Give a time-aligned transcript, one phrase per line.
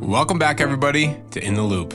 [0.00, 1.94] Welcome back, everybody, to In the Loupe.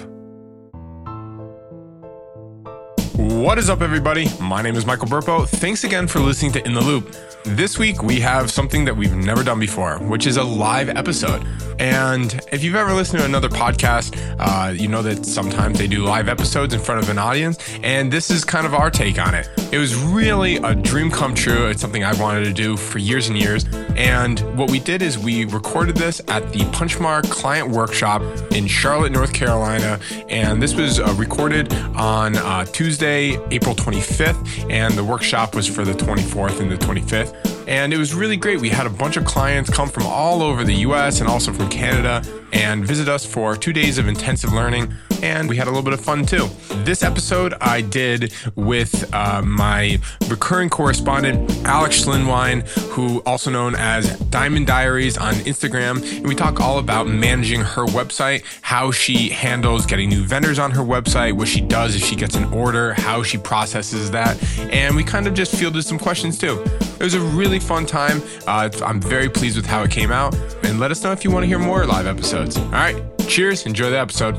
[3.15, 4.27] What is up, everybody?
[4.41, 5.47] My name is Michael Burpo.
[5.47, 7.15] Thanks again for listening to In the Loupe.
[7.43, 11.45] This week, we have something that we've never done before, which is a live episode.
[11.81, 16.03] And if you've ever listened to another podcast, uh, you know that sometimes they do
[16.05, 17.57] live episodes in front of an audience.
[17.81, 19.49] And this is kind of our take on it.
[19.71, 21.69] It was really a dream come true.
[21.69, 23.65] It's something I've wanted to do for years and years.
[23.95, 28.21] And what we did is we recorded this at the Punchmark Client Workshop
[28.51, 29.99] in Charlotte, North Carolina.
[30.29, 34.69] And this was uh, recorded on uh, Tuesday, April 25th.
[34.69, 37.65] And the workshop was for the 24th and the 25th.
[37.67, 38.59] And it was really great.
[38.59, 41.70] We had a bunch of clients come from all over the US and also from
[41.71, 42.21] Canada
[42.53, 44.93] and visit us for two days of intensive learning.
[45.23, 46.49] And we had a little bit of fun too.
[46.83, 54.17] This episode I did with uh, my recurring correspondent, Alex Schlinwine, who also known as
[54.31, 56.03] Diamond Diaries on Instagram.
[56.17, 60.71] And we talk all about managing her website, how she handles getting new vendors on
[60.71, 64.41] her website, what she does if she gets an order, how she processes that.
[64.71, 66.63] And we kind of just fielded some questions too.
[67.01, 68.21] It was a really fun time.
[68.47, 70.35] Uh, I'm very pleased with how it came out.
[70.63, 72.57] And let us know if you want to hear more live episodes.
[72.57, 73.65] All right, cheers.
[73.65, 74.35] Enjoy the episode.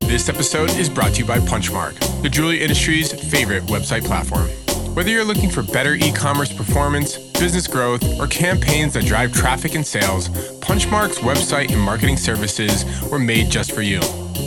[0.00, 4.48] This episode is brought to you by Punchmark, the jewelry industry's favorite website platform.
[4.96, 9.74] Whether you're looking for better e commerce performance, business growth, or campaigns that drive traffic
[9.74, 10.30] and sales,
[10.60, 14.00] Punchmark's website and marketing services were made just for you.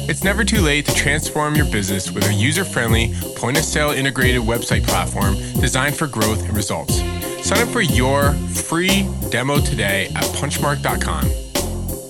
[0.10, 3.92] It's never too late to transform your business with a user friendly, point of sale
[3.92, 6.98] integrated website platform designed for growth and results.
[7.44, 11.30] Sign up for your free demo today at punchmark.com.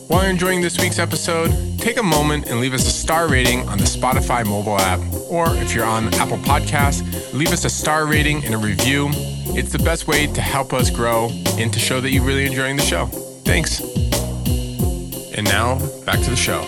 [0.10, 3.70] While you're enjoying this week's episode, take a moment and leave us a star rating
[3.70, 5.00] on the Spotify mobile app.
[5.30, 9.10] Or if you're on Apple Podcasts, leave us a star rating and a review.
[9.56, 12.76] It's the best way to help us grow and to show that you're really enjoying
[12.76, 13.06] the show.
[13.46, 13.82] Thanks.
[15.38, 16.62] And now, back to the show.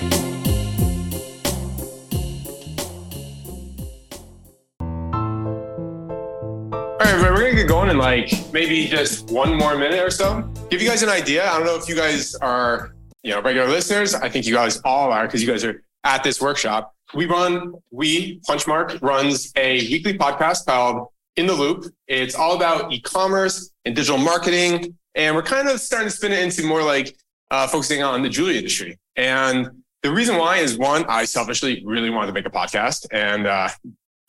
[6.69, 10.41] All right, we're gonna get going in like maybe just one more minute or so.
[10.69, 11.50] Give you guys an idea.
[11.50, 12.94] I don't know if you guys are,
[13.24, 14.14] you know, regular listeners.
[14.14, 16.94] I think you guys all are because you guys are at this workshop.
[17.14, 21.86] We run, we Punchmark runs a weekly podcast called In the Loupe.
[22.08, 26.40] It's all about e-commerce and digital marketing, and we're kind of starting to spin it
[26.40, 27.16] into more like
[27.52, 28.98] uh, focusing on the jewelry industry.
[29.18, 29.70] And
[30.04, 33.70] the reason why is one, I selfishly really wanted to make a podcast, and uh,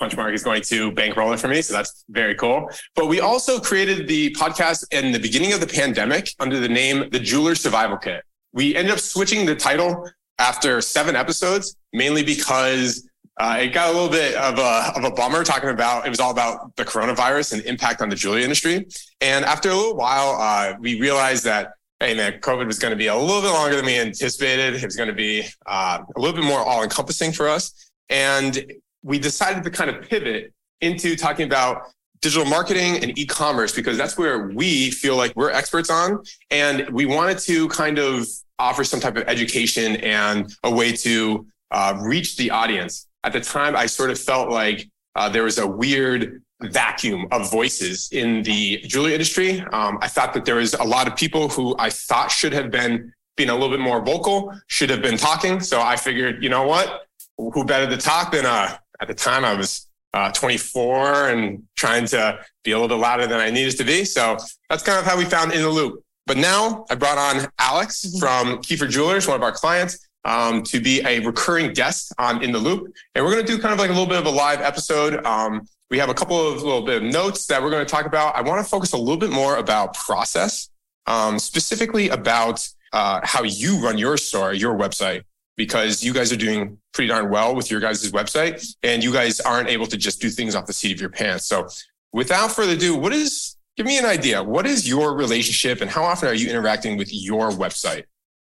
[0.00, 1.62] Punchmark is going to bankroll it for me.
[1.62, 2.68] So that's very cool.
[2.96, 7.08] But we also created the podcast in the beginning of the pandemic under the name
[7.10, 8.24] The Jeweler Survival Kit.
[8.52, 10.08] We ended up switching the title
[10.38, 13.08] after seven episodes, mainly because
[13.38, 16.20] uh, it got a little bit of a, of a bummer talking about, it was
[16.20, 18.86] all about the coronavirus and impact on the jewelry industry.
[19.20, 22.96] And after a little while, uh, we realized that hey man, COVID was going to
[22.96, 24.74] be a little bit longer than we anticipated.
[24.74, 27.92] It was going to be uh, a little bit more all encompassing for us.
[28.08, 28.72] And
[29.04, 31.82] we decided to kind of pivot into talking about
[32.22, 36.22] digital marketing and e-commerce because that's where we feel like we're experts on.
[36.50, 38.26] And we wanted to kind of
[38.58, 43.08] offer some type of education and a way to uh, reach the audience.
[43.24, 47.50] At the time, I sort of felt like uh, there was a weird vacuum of
[47.50, 49.60] voices in the jewelry industry.
[49.72, 52.70] Um, I thought that there was a lot of people who I thought should have
[52.70, 55.58] been being a little bit more vocal, should have been talking.
[55.60, 57.06] So I figured, you know what?
[57.36, 62.06] Who better to talk than uh, at the time I was uh, 24 and trying
[62.06, 64.04] to be a little bit louder than I needed to be.
[64.04, 64.36] So
[64.68, 66.02] that's kind of how we found In the Loupe.
[66.26, 70.80] But now I brought on Alex from Kiefer Jewelers, one of our clients, um, to
[70.80, 72.92] be a recurring guest on In the Loupe.
[73.14, 75.24] And we're going to do kind of like a little bit of a live episode.
[75.26, 78.06] Um, we have a couple of little bit of notes that we're going to talk
[78.06, 78.36] about.
[78.36, 80.70] I want to focus a little bit more about process,
[81.06, 85.24] um, specifically about uh, how you run your store, your website
[85.56, 89.40] because you guys are doing pretty darn well with your guys' website and you guys
[89.40, 91.46] aren't able to just do things off the seat of your pants.
[91.46, 91.68] So
[92.12, 94.42] without further ado, what is, give me an idea.
[94.42, 98.04] What is your relationship and how often are you interacting with your website?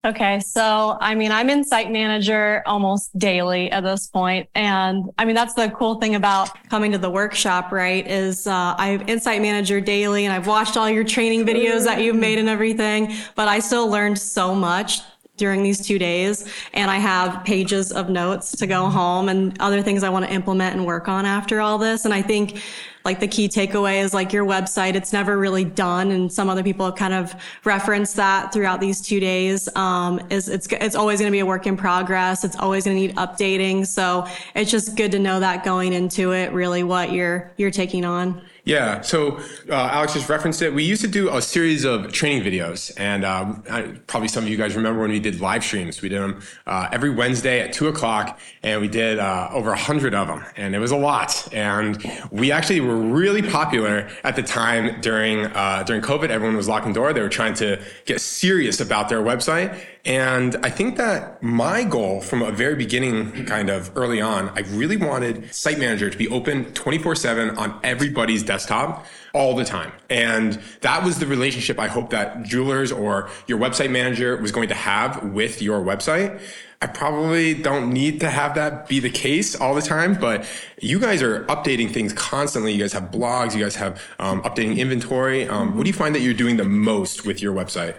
[0.03, 0.39] Okay.
[0.39, 4.49] So, I mean, I'm in site manager almost daily at this point.
[4.55, 8.07] And I mean, that's the cool thing about coming to the workshop, right?
[8.07, 12.15] Is, uh, I've insight manager daily and I've watched all your training videos that you've
[12.15, 15.01] made and everything, but I still learned so much
[15.41, 16.45] during these two days.
[16.75, 20.31] And I have pages of notes to go home and other things I want to
[20.31, 22.05] implement and work on after all this.
[22.05, 22.61] And I think
[23.03, 26.11] like the key takeaway is like your website, it's never really done.
[26.11, 27.33] And some other people kind of
[27.65, 29.67] referenced that throughout these two days.
[29.75, 32.43] Um, is it's, it's always going to be a work in progress.
[32.43, 33.87] It's always going to need updating.
[33.87, 38.05] So it's just good to know that going into it, really what you're, you're taking
[38.05, 38.43] on.
[38.63, 39.01] Yeah.
[39.01, 40.73] So uh, Alex just referenced it.
[40.73, 44.49] We used to do a series of training videos, and um, I, probably some of
[44.49, 46.01] you guys remember when we did live streams.
[46.01, 49.77] We did them uh, every Wednesday at two o'clock, and we did uh, over a
[49.77, 51.51] hundred of them, and it was a lot.
[51.51, 56.29] And we actually were really popular at the time during uh, during COVID.
[56.29, 57.13] Everyone was locking door.
[57.13, 62.21] They were trying to get serious about their website, and I think that my goal
[62.21, 66.27] from a very beginning, kind of early on, I really wanted Site Manager to be
[66.27, 69.91] open 24 7 on everybody's desktop all the time.
[70.09, 74.69] And that was the relationship I hope that Jewelers or your website manager was going
[74.69, 76.41] to have with your website.
[76.81, 80.45] I probably don't need to have that be the case all the time, but
[80.81, 82.73] you guys are updating things constantly.
[82.73, 85.47] You guys have blogs, you guys have um, updating inventory.
[85.47, 87.95] Um, what do you find that you're doing the most with your website?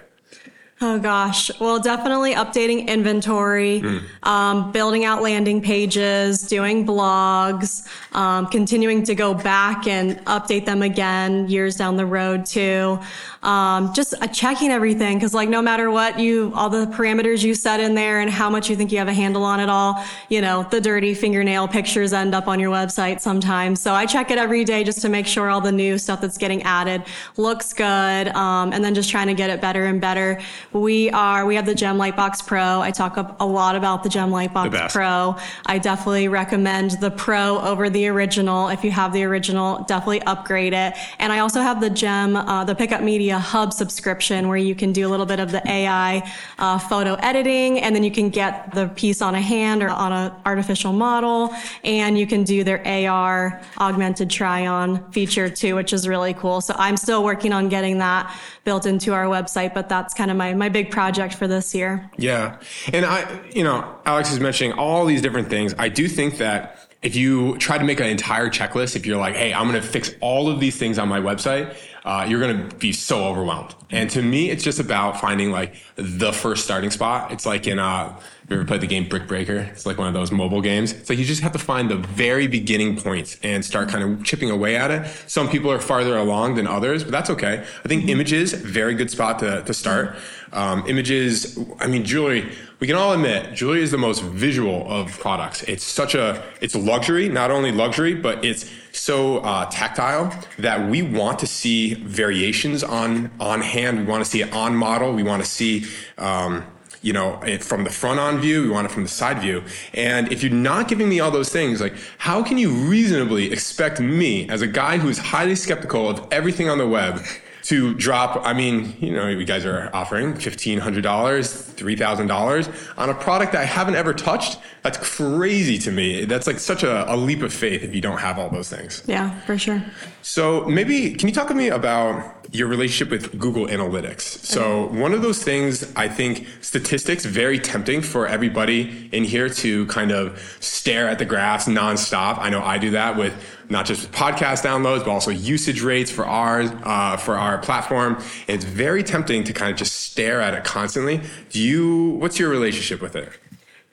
[0.85, 1.49] Oh gosh.
[1.61, 4.03] Well, definitely updating inventory, mm.
[4.25, 7.87] um, building out landing pages, doing blogs,
[8.17, 12.99] um, continuing to go back and update them again years down the road too
[13.43, 17.55] um, just uh, checking everything because like no matter what you all the parameters you
[17.55, 20.03] set in there and how much you think you have a handle on it all
[20.29, 23.81] you know the dirty fingernail pictures end up on your website sometimes.
[23.81, 26.39] So i check it every day just to make sure all the new stuff that's
[26.39, 27.03] getting added
[27.37, 30.41] looks good um, and then just trying to get it better and better.
[30.73, 32.81] We are we have the gem lightbox pro.
[32.81, 35.37] I talk a lot about the gem lightbox pro.
[35.67, 38.69] I definitely recommend the pro over the original.
[38.69, 40.95] If you have the original definitely upgrade it.
[41.19, 44.75] And i also have the gem uh, the Picup Media a hub subscription where you
[44.75, 48.31] can do a little bit of the AI uh, photo editing, and then you can
[48.31, 51.53] get the piece on a hand or on an artificial model,
[51.85, 56.61] and you can do their AR augmented try-on feature too, which is really cool.
[56.61, 58.35] So I'm still working on getting that
[58.65, 62.09] built into our website, but that's kind of my, my big project for this year.
[62.17, 62.59] Yeah.
[62.93, 65.75] And I, you know, Alex is mentioning all these different things.
[65.79, 69.35] I do think that if you try to make an entire checklist, if you're like,
[69.35, 72.69] hey, I'm going to fix all of these things on my website, uh, you're going
[72.69, 73.75] to be so overwhelmed.
[73.91, 77.33] And to me, it's just about finding like the first starting spot.
[77.33, 78.19] It's like in, uh,
[78.53, 79.57] you ever played the game Brick Breaker?
[79.57, 80.93] It's like one of those mobile games.
[80.93, 84.25] It's like you just have to find the very beginning points and start kind of
[84.25, 85.07] chipping away at it.
[85.27, 87.65] Some people are farther along than others, but that's okay.
[87.85, 90.17] I think images, very good spot to, to start.
[90.53, 95.19] Um, images, I mean, jewelry, we can all admit jewelry is the most visual of
[95.19, 95.63] products.
[95.63, 101.01] It's such a, it's luxury, not only luxury, but it's so uh, tactile that we
[101.01, 104.01] want to see variations on, on hand.
[104.01, 105.13] We want to see it on model.
[105.13, 105.87] We want to see,
[106.19, 106.67] um,
[107.03, 109.63] you know, eh, from the front on view, we want it from the side view.
[109.93, 114.01] And if you're not giving me all those things, like, how can you reasonably expect
[114.01, 117.23] me, as a guy who is highly skeptical of everything on the web,
[117.63, 123.53] to drop, I mean, you know, you guys are offering $1,500, $3,000 on a product
[123.53, 124.59] that I haven't ever touched.
[124.83, 126.25] That's crazy to me.
[126.25, 129.05] That's like such a, a, leap of faith if you don't have all those things.
[129.07, 129.83] Yeah, for sure.
[130.23, 134.21] So maybe, can you talk to me about your relationship with Google Analytics.
[134.21, 139.87] So one of those things, I think statistics very tempting for everybody in here to
[139.87, 142.39] kind of stare at the graphs nonstop.
[142.39, 143.35] I know I do that with
[143.71, 148.23] not just with podcast downloads, but also usage rates for ours, uh, for our platform.
[148.47, 151.23] It's very tempting to kind of just stare at it constantly.
[151.49, 153.31] Do you, what's your relationship with it?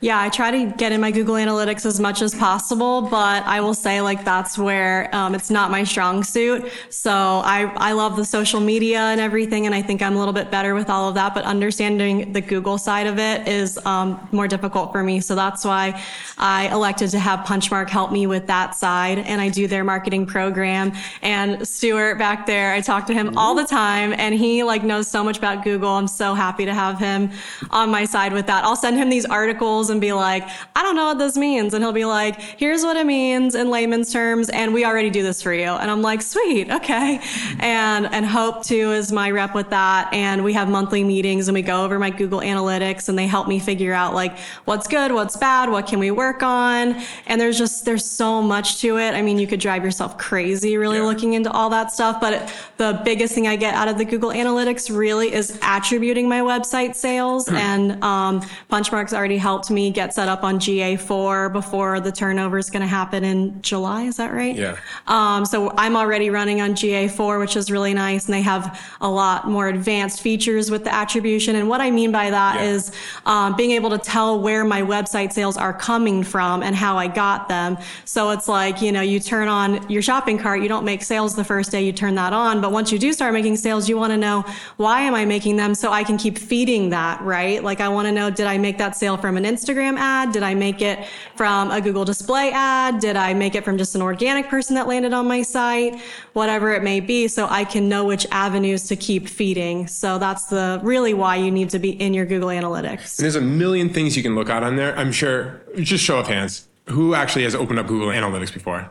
[0.02, 3.60] Yeah, I try to get in my Google Analytics as much as possible, but I
[3.60, 6.72] will say like that's where um, it's not my strong suit.
[6.90, 10.34] So I I love the social media and everything, and I think I'm a little
[10.34, 11.34] bit better with all of that.
[11.34, 15.20] But understanding the Google side of it is um, more difficult for me.
[15.20, 16.02] So that's why
[16.38, 20.26] I elected to have Punchmark help me with that side, and I do their marketing
[20.26, 20.94] program.
[21.22, 25.10] And Stuart back there, I talk to him all the time, and he like knows
[25.10, 25.90] so much about Google.
[25.90, 27.32] I'm so happy to have him
[27.70, 28.64] on my side with that.
[28.64, 31.74] I'll send him these articles and be like, I don't know what this means.
[31.74, 34.50] And he'll be like, here's what it means in layman's terms.
[34.50, 35.66] And we already do this for you.
[35.66, 36.70] And I'm like, sweet.
[36.70, 37.20] Okay.
[37.60, 40.14] And, and Hope too is my rep with that.
[40.14, 43.48] And we have monthly meetings and we go over my Google analytics and they help
[43.48, 47.02] me figure out like what's good, what's bad, what can we work on.
[47.28, 49.14] And there's just, there's so much to it.
[49.14, 51.06] I mean, you could drive yourself crazy really yeah.
[51.06, 52.22] looking into all that stuff.
[52.22, 56.42] But the biggest thing I get out of the Google analytics really is attributing my
[56.42, 57.48] website sales.
[57.48, 57.56] Hmm.
[57.56, 58.42] and um,
[58.72, 62.82] Punchmark's already helped me me get set up on GA4 before the turnover is going
[62.82, 64.04] to happen in July.
[64.04, 64.56] Is that right?
[64.56, 64.78] Yeah.
[65.08, 68.26] Um, so I'm already running on GA4, which is really nice.
[68.26, 71.56] And they have a lot more advanced features with the attribution.
[71.56, 72.72] And what I mean by that yeah.
[72.72, 72.92] is
[73.26, 77.08] um, being able to tell where my website sales are coming from and how I
[77.08, 77.78] got them.
[78.04, 81.36] So it's like, you know, you turn on your shopping cart, you don't make sales
[81.36, 82.60] the first day you turn that on.
[82.60, 84.44] But once you do start making sales, you want to know
[84.76, 87.64] why am I making them so I can keep feeding that, right?
[87.64, 90.32] Like I want to know, did I make that sale from an Instagram Instagram ad?
[90.32, 91.00] Did I make it
[91.36, 93.00] from a Google display ad?
[93.00, 96.00] Did I make it from just an organic person that landed on my site?
[96.34, 99.88] Whatever it may be, so I can know which avenues to keep feeding.
[99.88, 103.20] So that's the really why you need to be in your Google Analytics.
[103.20, 104.98] And there's a million things you can look at on there.
[104.98, 106.68] I'm sure, just show of hands.
[106.88, 108.90] Who actually has opened up Google Analytics before?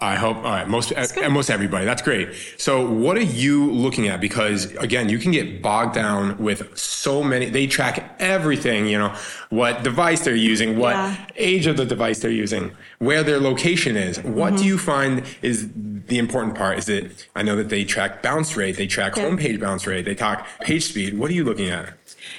[0.00, 0.38] I hope.
[0.38, 1.84] All right, most uh, most everybody.
[1.84, 2.34] That's great.
[2.58, 4.20] So, what are you looking at?
[4.20, 7.48] Because again, you can get bogged down with so many.
[7.48, 8.88] They track everything.
[8.88, 9.16] You know
[9.50, 11.26] what device they're using, what yeah.
[11.36, 14.20] age of the device they're using, where their location is.
[14.20, 14.56] What mm-hmm.
[14.56, 16.78] do you find is the important part?
[16.78, 17.28] Is it?
[17.36, 19.30] I know that they track bounce rate, they track yeah.
[19.30, 21.16] homepage bounce rate, they talk page speed.
[21.16, 21.94] What are you looking at?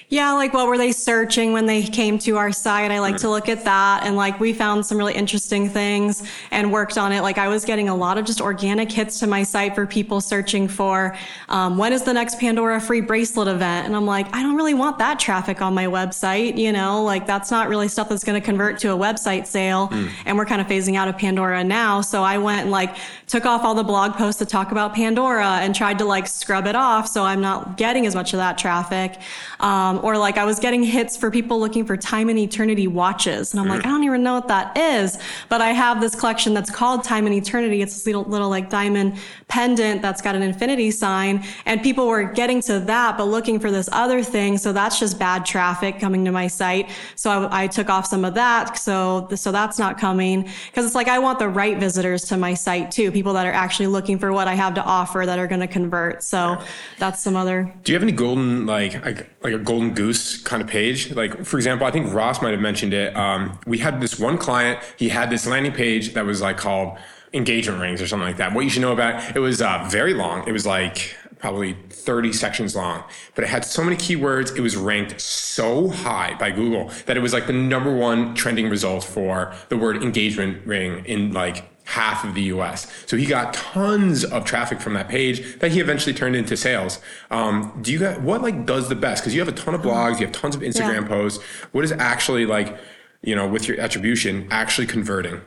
[0.10, 2.92] Yeah, like what were they searching when they came to our site?
[2.92, 4.04] I like to look at that.
[4.04, 7.22] And like we found some really interesting things and worked on it.
[7.22, 10.22] Like I was getting a lot of just organic hits to my site for people
[10.22, 11.18] searching for
[11.50, 13.88] um, when is the next Pandora free bracelet event?
[13.88, 16.58] And I'm like, I don't really want that traffic on my website.
[16.58, 19.88] You know, like that's not really stuff that's going to convert to a website sale.
[19.88, 20.12] Mm.
[20.26, 22.02] And we're kind of phasing out of Pandora now.
[22.02, 22.96] So I went and like
[23.28, 26.68] took off all the blog posts to talk about Pandora and tried to like scrub
[26.68, 27.08] it off.
[27.08, 29.20] So I'm not getting as much of that traffic.
[29.60, 32.88] Um, Um, or like I was getting hits for people looking for time and eternity
[32.88, 33.54] watches.
[33.54, 33.86] And I'm like, mm.
[33.86, 35.20] I don't even know what that is.
[35.48, 37.82] But I have this collection that's called Time and Eternity.
[37.84, 41.44] It's this little, little like diamond pendant that's got an infinity sign.
[41.68, 44.58] And people were getting to that, but looking for this other thing.
[44.58, 46.90] So that's just bad traffic coming to my site.
[47.16, 48.80] So I, I took off some of that.
[48.80, 52.56] So, so that's not coming because it's like I want the right visitors to my
[52.56, 53.12] site too.
[53.12, 55.68] People that are actually looking for what I have to offer that are going to
[55.68, 56.24] convert.
[56.24, 56.58] So
[56.98, 57.72] that's some other.
[57.84, 61.12] Do you have any golden, like, like, like a golden goose kind of page.
[61.12, 63.16] Like, for example, I think Ross might have mentioned it.
[63.16, 66.98] Um, we had this one client, he had this landing page that was like called
[67.34, 68.54] engagement rings or something like that.
[68.54, 70.48] What you should know about it, it was uh, very long.
[70.48, 73.04] It was like probably 30 sections long,
[73.36, 74.56] but it had so many keywords.
[74.56, 78.70] It was ranked so high by Google that it was like the number one trending
[78.70, 82.92] result for the word engagement ring in like half of the US.
[83.06, 87.00] So he got tons of traffic from that page that he eventually turned into sales.
[87.32, 89.24] Um, do you got what like does the best?
[89.24, 91.08] Because you have a ton of blogs, you have tons of Instagram yeah.
[91.08, 91.44] posts.
[91.72, 92.78] What is actually like,
[93.22, 95.42] you know, with your attribution actually converting?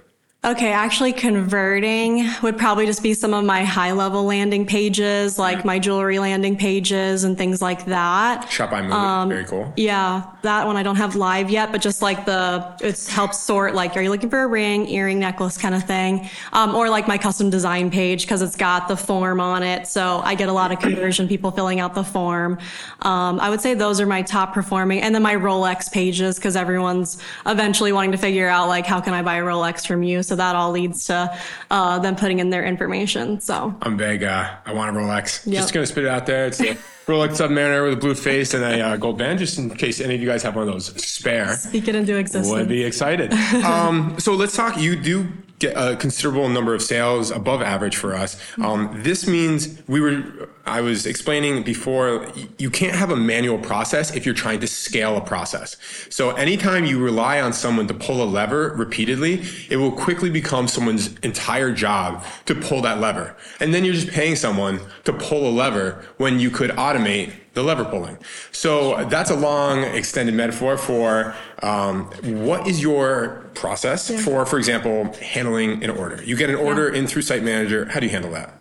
[0.48, 5.62] Okay, actually converting would probably just be some of my high level landing pages, like
[5.62, 8.50] my jewelry landing pages and things like that.
[8.50, 9.70] Shop by um, very cool.
[9.76, 13.74] Yeah, that one I don't have live yet, but just like the, it helps sort
[13.74, 16.30] like, are you looking for a ring, earring, necklace kind of thing?
[16.54, 19.86] Um, or like my custom design page because it's got the form on it.
[19.86, 22.56] So I get a lot of conversion, people filling out the form.
[23.02, 25.02] Um, I would say those are my top performing.
[25.02, 29.12] And then my Rolex pages because everyone's eventually wanting to figure out like, how can
[29.12, 30.22] I buy a Rolex from you?
[30.22, 31.36] So that all leads to
[31.70, 33.40] uh, them putting in their information.
[33.40, 34.24] So I'm big.
[34.24, 35.46] Uh, I want a Rolex.
[35.46, 35.54] Yep.
[35.60, 36.46] Just gonna spit it out there.
[36.46, 36.76] It's a
[37.06, 40.14] Rolex Submariner with a blue face and a uh, gold band, just in case any
[40.14, 41.56] of you guys have one of those spare.
[41.56, 42.50] Speak it into existence.
[42.50, 43.32] Would be excited.
[43.64, 44.78] um, so let's talk.
[44.78, 45.28] You do
[45.58, 48.40] get a considerable number of sales above average for us.
[48.62, 52.26] Um, this means we were, I was explaining before,
[52.58, 55.76] you can't have a manual process if you're trying to scale a process.
[56.10, 60.68] So anytime you rely on someone to pull a lever repeatedly, it will quickly become
[60.68, 63.36] someone's entire job to pull that lever.
[63.60, 67.64] And then you're just paying someone to pull a lever when you could automate the
[67.64, 68.16] lever pulling.
[68.52, 72.04] So that's a long, extended metaphor for um,
[72.44, 74.20] what is your process yeah.
[74.20, 76.22] for, for example, handling an order.
[76.22, 77.00] You get an order yeah.
[77.00, 77.86] in through Site Manager.
[77.86, 78.54] How do you handle that?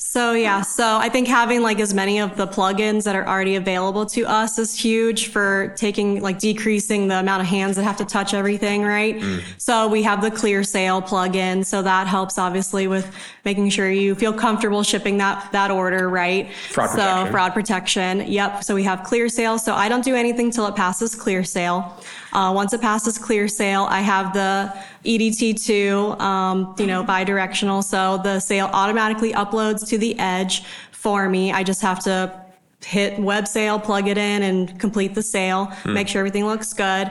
[0.00, 3.56] So yeah, so I think having like as many of the plugins that are already
[3.56, 7.96] available to us is huge for taking like decreasing the amount of hands that have
[7.96, 9.18] to touch everything, right?
[9.18, 9.42] Mm.
[9.58, 13.12] So we have the Clear Sale plugin, so that helps obviously with
[13.44, 16.52] making sure you feel comfortable shipping that that order, right?
[16.70, 17.32] Fraud so protection.
[17.32, 18.20] fraud protection.
[18.28, 18.62] Yep.
[18.62, 19.58] So we have Clear Sale.
[19.58, 22.00] So I don't do anything till it passes Clear Sale.
[22.32, 24.72] Uh, once it passes Clear Sale, I have the
[25.04, 27.82] EDT2, um, you know, bi-directional.
[27.82, 31.52] So the sale automatically uploads to the edge for me.
[31.52, 32.44] I just have to
[32.84, 35.94] hit web sale, plug it in and complete the sale, hmm.
[35.94, 37.08] make sure everything looks good.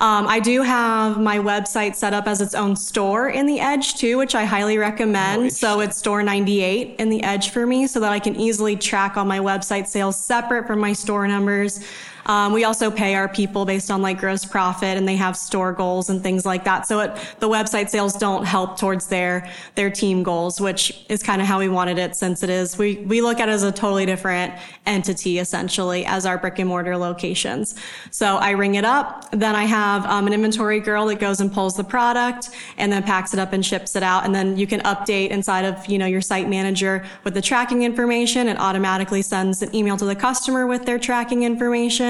[0.00, 3.96] Um, I do have my website set up as its own store in the Edge
[3.96, 5.42] too, which I highly recommend.
[5.44, 5.58] Nice.
[5.58, 9.16] So it's store 98 in the Edge for me so that I can easily track
[9.16, 11.80] all my website sales separate from my store numbers.
[12.26, 15.72] Um, we also pay our people based on like gross profit and they have store
[15.72, 16.86] goals and things like that.
[16.86, 21.40] So it, the website sales don't help towards their, their team goals, which is kind
[21.40, 23.72] of how we wanted it since it is, we, we look at it as a
[23.72, 24.54] totally different
[24.86, 27.74] entity essentially as our brick and mortar locations.
[28.10, 29.30] So I ring it up.
[29.30, 33.02] Then I have um, an inventory girl that goes and pulls the product and then
[33.02, 34.24] packs it up and ships it out.
[34.24, 37.82] And then you can update inside of, you know, your site manager with the tracking
[37.82, 38.48] information.
[38.48, 42.09] It automatically sends an email to the customer with their tracking information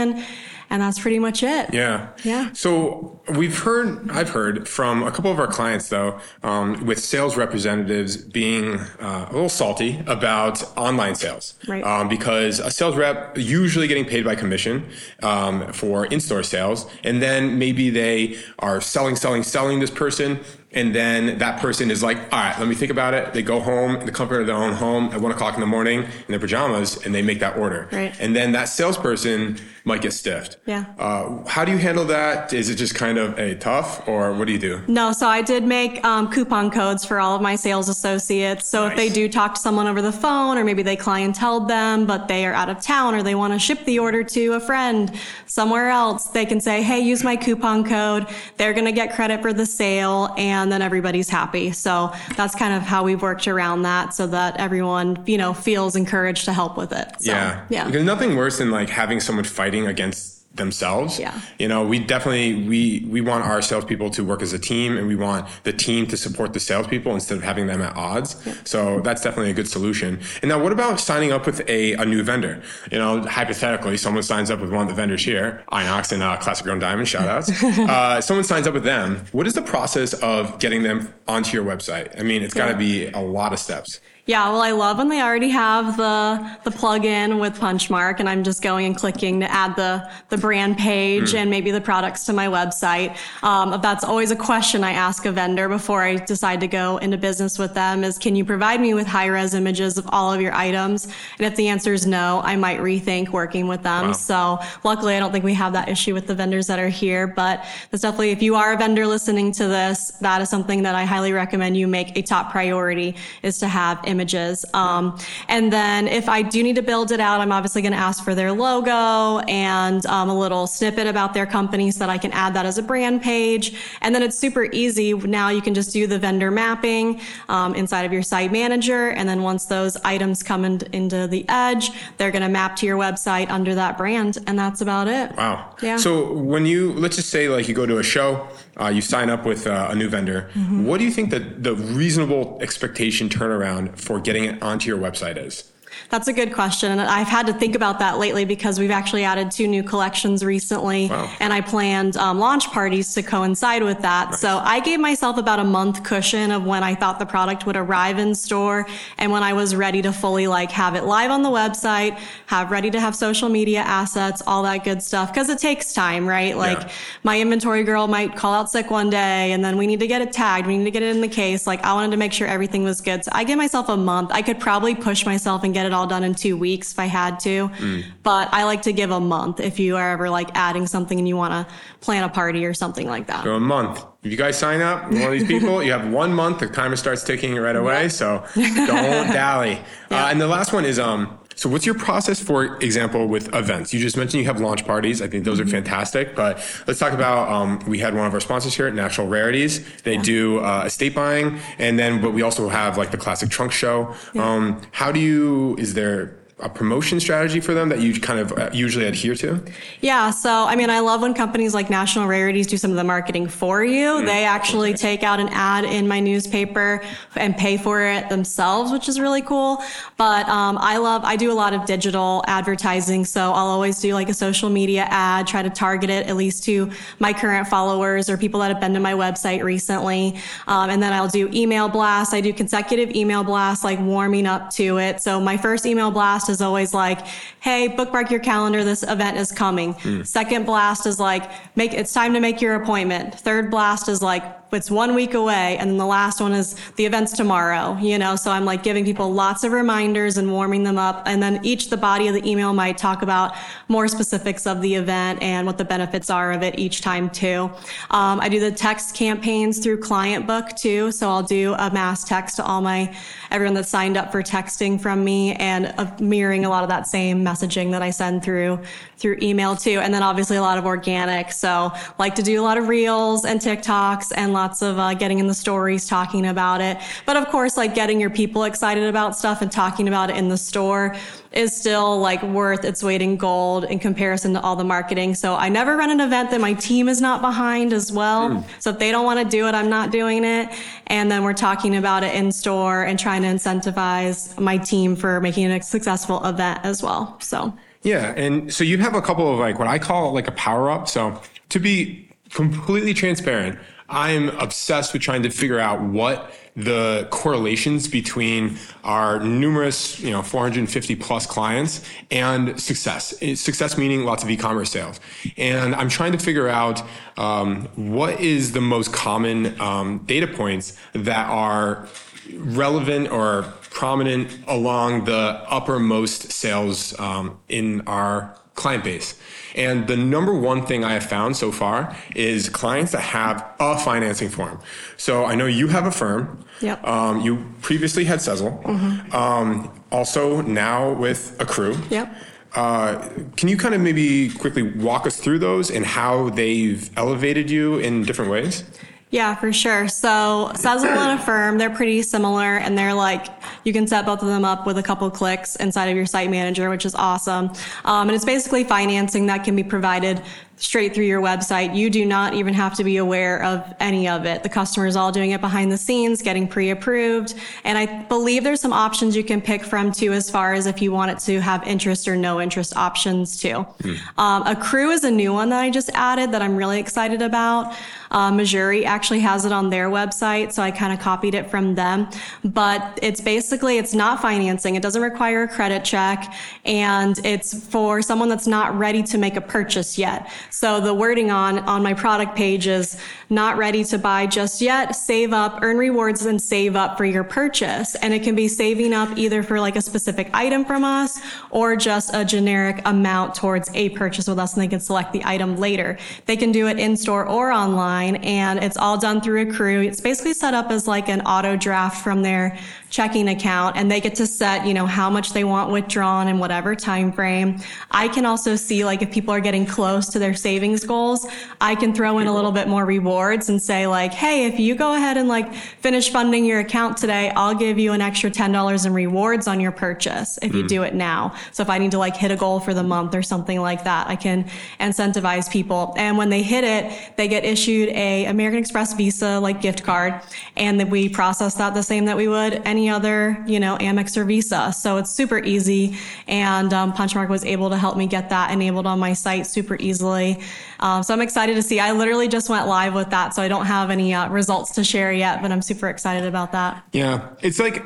[0.71, 1.75] and that's pretty much it.
[1.75, 2.11] Yeah.
[2.23, 2.53] Yeah.
[2.53, 7.37] So we've heard, I've heard from a couple of our clients though, um, with sales
[7.37, 11.59] representatives being uh, a little salty about online sales.
[11.67, 11.83] Right.
[11.83, 14.89] Um, because a sales rep usually getting paid by commission
[15.25, 20.39] um, for in-store sales, and then maybe they are selling, selling, selling this person
[20.73, 23.33] and then that person is like, all right, let me think about it.
[23.33, 25.67] They go home in the comfort of their own home at one o'clock in the
[25.67, 27.89] morning in their pajamas and they make that order.
[27.91, 28.15] Right.
[28.21, 30.59] And then that salesperson might get stiffed.
[30.67, 30.85] Yeah.
[30.99, 32.53] Uh, how do you handle that?
[32.53, 34.83] Is it just kind of a tough or what do you do?
[34.87, 38.69] No, so I did make um, coupon codes for all of my sales associates.
[38.69, 42.07] So if they do talk to someone over the phone or maybe they clientele them,
[42.07, 44.61] but they are out of town or they want to ship the order to a
[44.61, 45.13] friend
[45.47, 48.27] somewhere else, they can say, hey, use my coupon code.
[48.57, 51.73] They're going to get credit for the sale and then everybody's happy.
[51.73, 55.97] So that's kind of how we've worked around that so that everyone, you know, feels
[55.97, 57.09] encouraged to help with it.
[57.21, 57.67] So, yeah.
[57.69, 57.87] Yeah.
[57.87, 61.21] Because nothing worse than like having someone fighting against themselves.
[61.21, 61.41] Yeah.
[61.61, 65.07] You know, we definitely we we want our salespeople to work as a team, and
[65.07, 68.35] we want the team to support the salespeople instead of having them at odds.
[68.65, 70.19] So that's definitely a good solution.
[70.43, 72.63] And now, what about signing up with a, a new vendor?
[72.91, 76.37] You know, hypothetically, someone signs up with one of the vendors here, Inox and uh,
[76.39, 77.07] Classic Grown Diamond.
[77.07, 77.49] Shout outs.
[77.63, 79.25] uh, someone signs up with them.
[79.31, 82.19] What is the process of getting them onto your website?
[82.19, 84.01] I mean, it's got to be a lot of steps.
[84.27, 88.45] Yeah, well, I love when they already have the the plugin with Punchmark, and I'm
[88.45, 92.33] just going and clicking to add the the brand page and maybe the products to
[92.33, 93.17] my website.
[93.43, 97.17] Um, that's always a question I ask a vendor before I decide to go into
[97.17, 100.41] business with them: is can you provide me with high res images of all of
[100.41, 101.07] your items?
[101.07, 104.09] And if the answer is no, I might rethink working with them.
[104.09, 104.13] Wow.
[104.13, 107.27] So luckily, I don't think we have that issue with the vendors that are here.
[107.27, 110.95] But that's definitely if you are a vendor listening to this, that is something that
[110.95, 114.65] I highly recommend you make a top priority is to have images.
[114.75, 117.99] Um, and then if I do need to build it out, I'm obviously going to
[117.99, 122.19] ask for their logo and um, a little snippet about their company so that I
[122.19, 123.75] can add that as a brand page.
[124.03, 125.15] And then it's super easy.
[125.15, 129.11] Now you can just do the vendor mapping um, inside of your site manager.
[129.11, 132.87] And then once those items come in, into the edge, they're going to map to
[132.87, 134.39] your website under that brand.
[134.47, 135.35] And that's about it.
[135.37, 135.77] Wow.
[135.83, 135.97] Yeah.
[135.97, 138.49] So when you let's just say like you go to a show,
[138.81, 140.51] uh, you sign up with uh, a new vendor.
[140.55, 140.87] Mm-hmm.
[140.87, 145.37] What do you think that the reasonable expectation turnaround for getting it onto your website
[145.37, 145.70] is?
[146.09, 146.91] That's a good question.
[146.93, 150.45] And I've had to think about that lately because we've actually added two new collections
[150.45, 151.09] recently.
[151.09, 151.31] Wow.
[151.41, 154.35] And I planned um, launch parties to coincide with that.
[154.35, 157.77] So I gave myself about a month cushion of when I thought the product would
[157.77, 158.87] arrive in store
[159.19, 162.71] and when I was ready to fully like have it live on the website, have
[162.71, 165.33] ready to have social media assets, all that good stuff.
[165.35, 166.57] Cause it takes time, right?
[166.57, 166.89] Like Yeah.
[167.23, 170.23] my inventory girl might call out sick one day and then we need to get
[170.23, 170.67] it tagged.
[170.67, 171.67] We need to get it in the case.
[171.67, 173.25] Like I wanted to make sure everything was good.
[173.25, 174.31] So I give myself a month.
[174.33, 177.07] I could probably push myself and get it all done in two weeks if I
[177.07, 177.69] had to.
[177.69, 178.05] Mm.
[178.23, 181.27] But I like to give a month if you are ever like adding something and
[181.27, 183.45] you want to plan a party or something like that.
[183.45, 184.05] So a month.
[184.23, 186.61] If you guys sign up, one of these people, you have one month.
[186.61, 188.09] The timer starts ticking right away.
[188.09, 188.67] So don't
[189.33, 189.81] dally.
[190.11, 191.40] Uh, and the last one is um.
[191.61, 193.93] So what's your process, for example, with events?
[193.93, 195.21] You just mentioned you have launch parties.
[195.21, 196.35] I think those are fantastic.
[196.35, 197.51] But let's talk about.
[197.51, 199.85] Um, we had one of our sponsors here, at National Rarities.
[200.01, 203.73] They do uh, estate buying, and then but we also have like the classic trunk
[203.73, 204.15] show.
[204.39, 205.77] Um, how do you?
[205.77, 209.63] Is there a promotion strategy for them that you kind of uh, usually adhere to?
[210.01, 210.31] Yeah.
[210.31, 213.49] So, I mean, I love when companies like National Rarities do some of the marketing
[213.49, 214.25] for you.
[214.25, 217.03] They actually take out an ad in my newspaper
[217.37, 219.83] and pay for it themselves, which is really cool.
[220.17, 223.25] But, um, I love, I do a lot of digital advertising.
[223.25, 226.65] So I'll always do like a social media ad, try to target it at least
[226.65, 230.39] to my current followers or people that have been to my website recently.
[230.67, 232.35] Um, and then I'll do email blasts.
[232.35, 235.23] I do consecutive email blasts, like warming up to it.
[235.23, 237.27] So my first email blast is always like,
[237.61, 238.85] Hey, bookmark your calendar.
[238.85, 239.95] This event is coming.
[239.95, 240.23] Hmm.
[240.25, 243.35] Second blast is like, make, it's time to make your appointment.
[243.41, 245.77] Third blast is like, it's one week away.
[245.79, 248.37] And then the last one is the event's tomorrow, you know?
[248.37, 251.23] So I'm like giving people lots of reminders and warming them up.
[251.27, 253.55] And then each, the body of the email might talk about
[253.89, 257.71] more specifics of the event and what the benefits are of it each time too.
[258.11, 261.11] Um, I do the text campaigns through Client Book too.
[261.13, 263.15] So I'll do a mass text to all my,
[263.51, 267.07] everyone that signed up for texting from me and uh, mirroring a lot of that
[267.07, 268.81] same messaging that I send through,
[269.17, 270.01] through email too.
[270.01, 271.53] And then obviously a lot of organic.
[271.53, 275.39] So like to do a lot of reels and TikToks and lots of uh, getting
[275.39, 276.99] in the stories, talking about it.
[277.25, 280.49] But of course, like getting your people excited about stuff and talking about it in
[280.49, 281.17] the store
[281.53, 285.35] is still like worth its weight in gold in comparison to all the marketing.
[285.35, 288.65] So I never run an event that my team is not behind as well.
[288.79, 290.69] So if they don't want to do it, I'm not doing it.
[291.07, 295.41] And then we're talking about it in store and trying to incentivize my team for
[295.41, 297.41] making it a successful event as well.
[297.41, 298.35] So Yeah.
[298.37, 301.09] And so you have a couple of like what I call like a power up.
[301.09, 303.79] So to be completely transparent,
[304.11, 310.43] I'm obsessed with trying to figure out what the correlations between our numerous, you know,
[310.43, 313.39] 450 plus clients and success.
[313.61, 315.21] Success meaning lots of e-commerce sales.
[315.57, 317.03] And I'm trying to figure out
[317.37, 322.09] um, what is the most common um, data points that are
[322.55, 329.39] relevant or prominent along the uppermost sales um, in our client base.
[329.75, 333.99] And the number one thing I have found so far is clients that have a
[333.99, 334.81] financing form.
[335.17, 336.65] So I know you have Affirm.
[336.81, 337.07] Yep.
[337.07, 338.83] Um, you previously had Sezzle.
[338.83, 339.35] Mm-hmm.
[339.35, 341.97] Um, also now with Accrue.
[342.11, 342.35] Yep.
[342.75, 347.71] Uh, can you kind of maybe quickly walk us through those and how they've elevated
[347.71, 348.85] you in different ways?
[349.31, 350.09] Yeah, for sure.
[350.09, 353.47] So Sezzle and Affirm, they're pretty similar and they're like,
[353.85, 356.51] you can set both of them up with a couple clicks inside of your site
[356.51, 357.71] manager, which is awesome.
[358.05, 360.43] Um, and it's basically financing that can be provided
[360.81, 361.95] straight through your website.
[361.95, 364.63] You do not even have to be aware of any of it.
[364.63, 367.55] The customer is all doing it behind the scenes, getting pre-approved.
[367.85, 371.03] And I believe there's some options you can pick from too, as far as if
[371.03, 373.87] you want it to have interest or no interest options too.
[374.03, 374.39] Mm.
[374.39, 377.95] Um, Accrue is a new one that I just added that I'm really excited about.
[378.31, 381.95] Uh, Mejuri actually has it on their website, so I kind of copied it from
[381.95, 382.29] them.
[382.65, 384.95] But it's basically, it's not financing.
[384.95, 389.57] It doesn't require a credit check, and it's for someone that's not ready to make
[389.57, 390.51] a purchase yet.
[390.71, 393.19] So the wording on, on my product page is
[393.51, 397.43] not ready to buy just yet, save up, earn rewards and save up for your
[397.43, 398.15] purchase.
[398.15, 401.97] And it can be saving up either for like a specific item from us or
[401.97, 405.77] just a generic amount towards a purchase with us and they can select the item
[405.77, 406.17] later.
[406.47, 410.03] They can do it in store or online and it's all done through Accrue.
[410.03, 412.79] It's basically set up as like an auto draft from their
[413.11, 416.59] checking account and they get to set, you know, how much they want withdrawn in
[416.59, 417.79] whatever time frame.
[418.11, 421.47] I can also see like if people are getting close to their savings goals,
[421.81, 424.95] I can throw in a little bit more rewards and say like, Hey, if you
[424.95, 429.07] go ahead and like finish funding your account today, I'll give you an extra $10
[429.07, 430.89] in rewards on your purchase if you mm.
[430.89, 431.55] do it now.
[431.73, 434.05] So if I need to like hit a goal for the month or something like
[434.05, 434.71] that, I can
[435.01, 436.15] incentivize people.
[436.17, 440.41] And when they hit it, they get issued a American Express Visa like gift card
[440.77, 443.97] and then we process that the same that we would any any other, you know,
[443.99, 444.93] Amex or Visa.
[444.93, 446.19] So it's super easy.
[446.47, 449.97] And um, Punchmark was able to help me get that enabled on my site super
[449.99, 450.61] easily.
[451.01, 451.99] Um, so I'm excited to see.
[451.99, 455.05] I literally just went live with that, so I don't have any uh, results to
[455.05, 457.03] share yet, but I'm super excited about that.
[457.13, 458.05] Yeah, it's like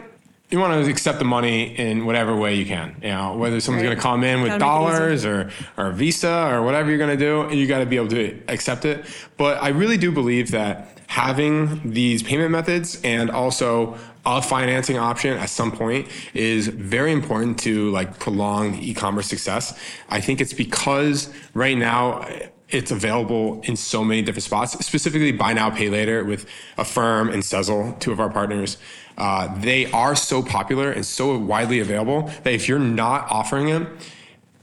[0.50, 2.96] you want to accept the money in whatever way you can.
[3.02, 3.88] You know, whether someone's right.
[3.88, 7.57] going to come in with dollars or or Visa or whatever you're going to do,
[7.57, 9.04] you got to be able to accept it.
[9.37, 13.96] But I really do believe that having these payment methods and also
[14.27, 19.79] a financing option at some point is very important to like prolong e-commerce success.
[20.09, 22.27] I think it's because right now
[22.68, 26.46] it's available in so many different spots, specifically buy now, pay later with
[26.79, 28.77] Affirm and Sezzle, two of our partners.
[29.16, 33.96] Uh, they are so popular and so widely available that if you're not offering them,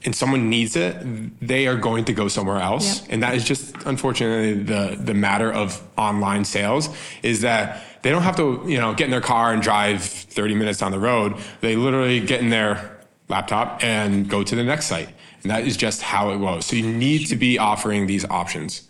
[0.04, 0.96] and someone needs it,
[1.40, 3.02] they are going to go somewhere else.
[3.02, 3.12] Yep.
[3.12, 6.88] And that is just unfortunately the the matter of online sales
[7.22, 10.54] is that they don't have to, you know, get in their car and drive 30
[10.56, 11.36] minutes down the road.
[11.60, 15.08] They literally get in their laptop and go to the next site.
[15.42, 16.66] And that is just how it goes.
[16.66, 18.88] So you need to be offering these options.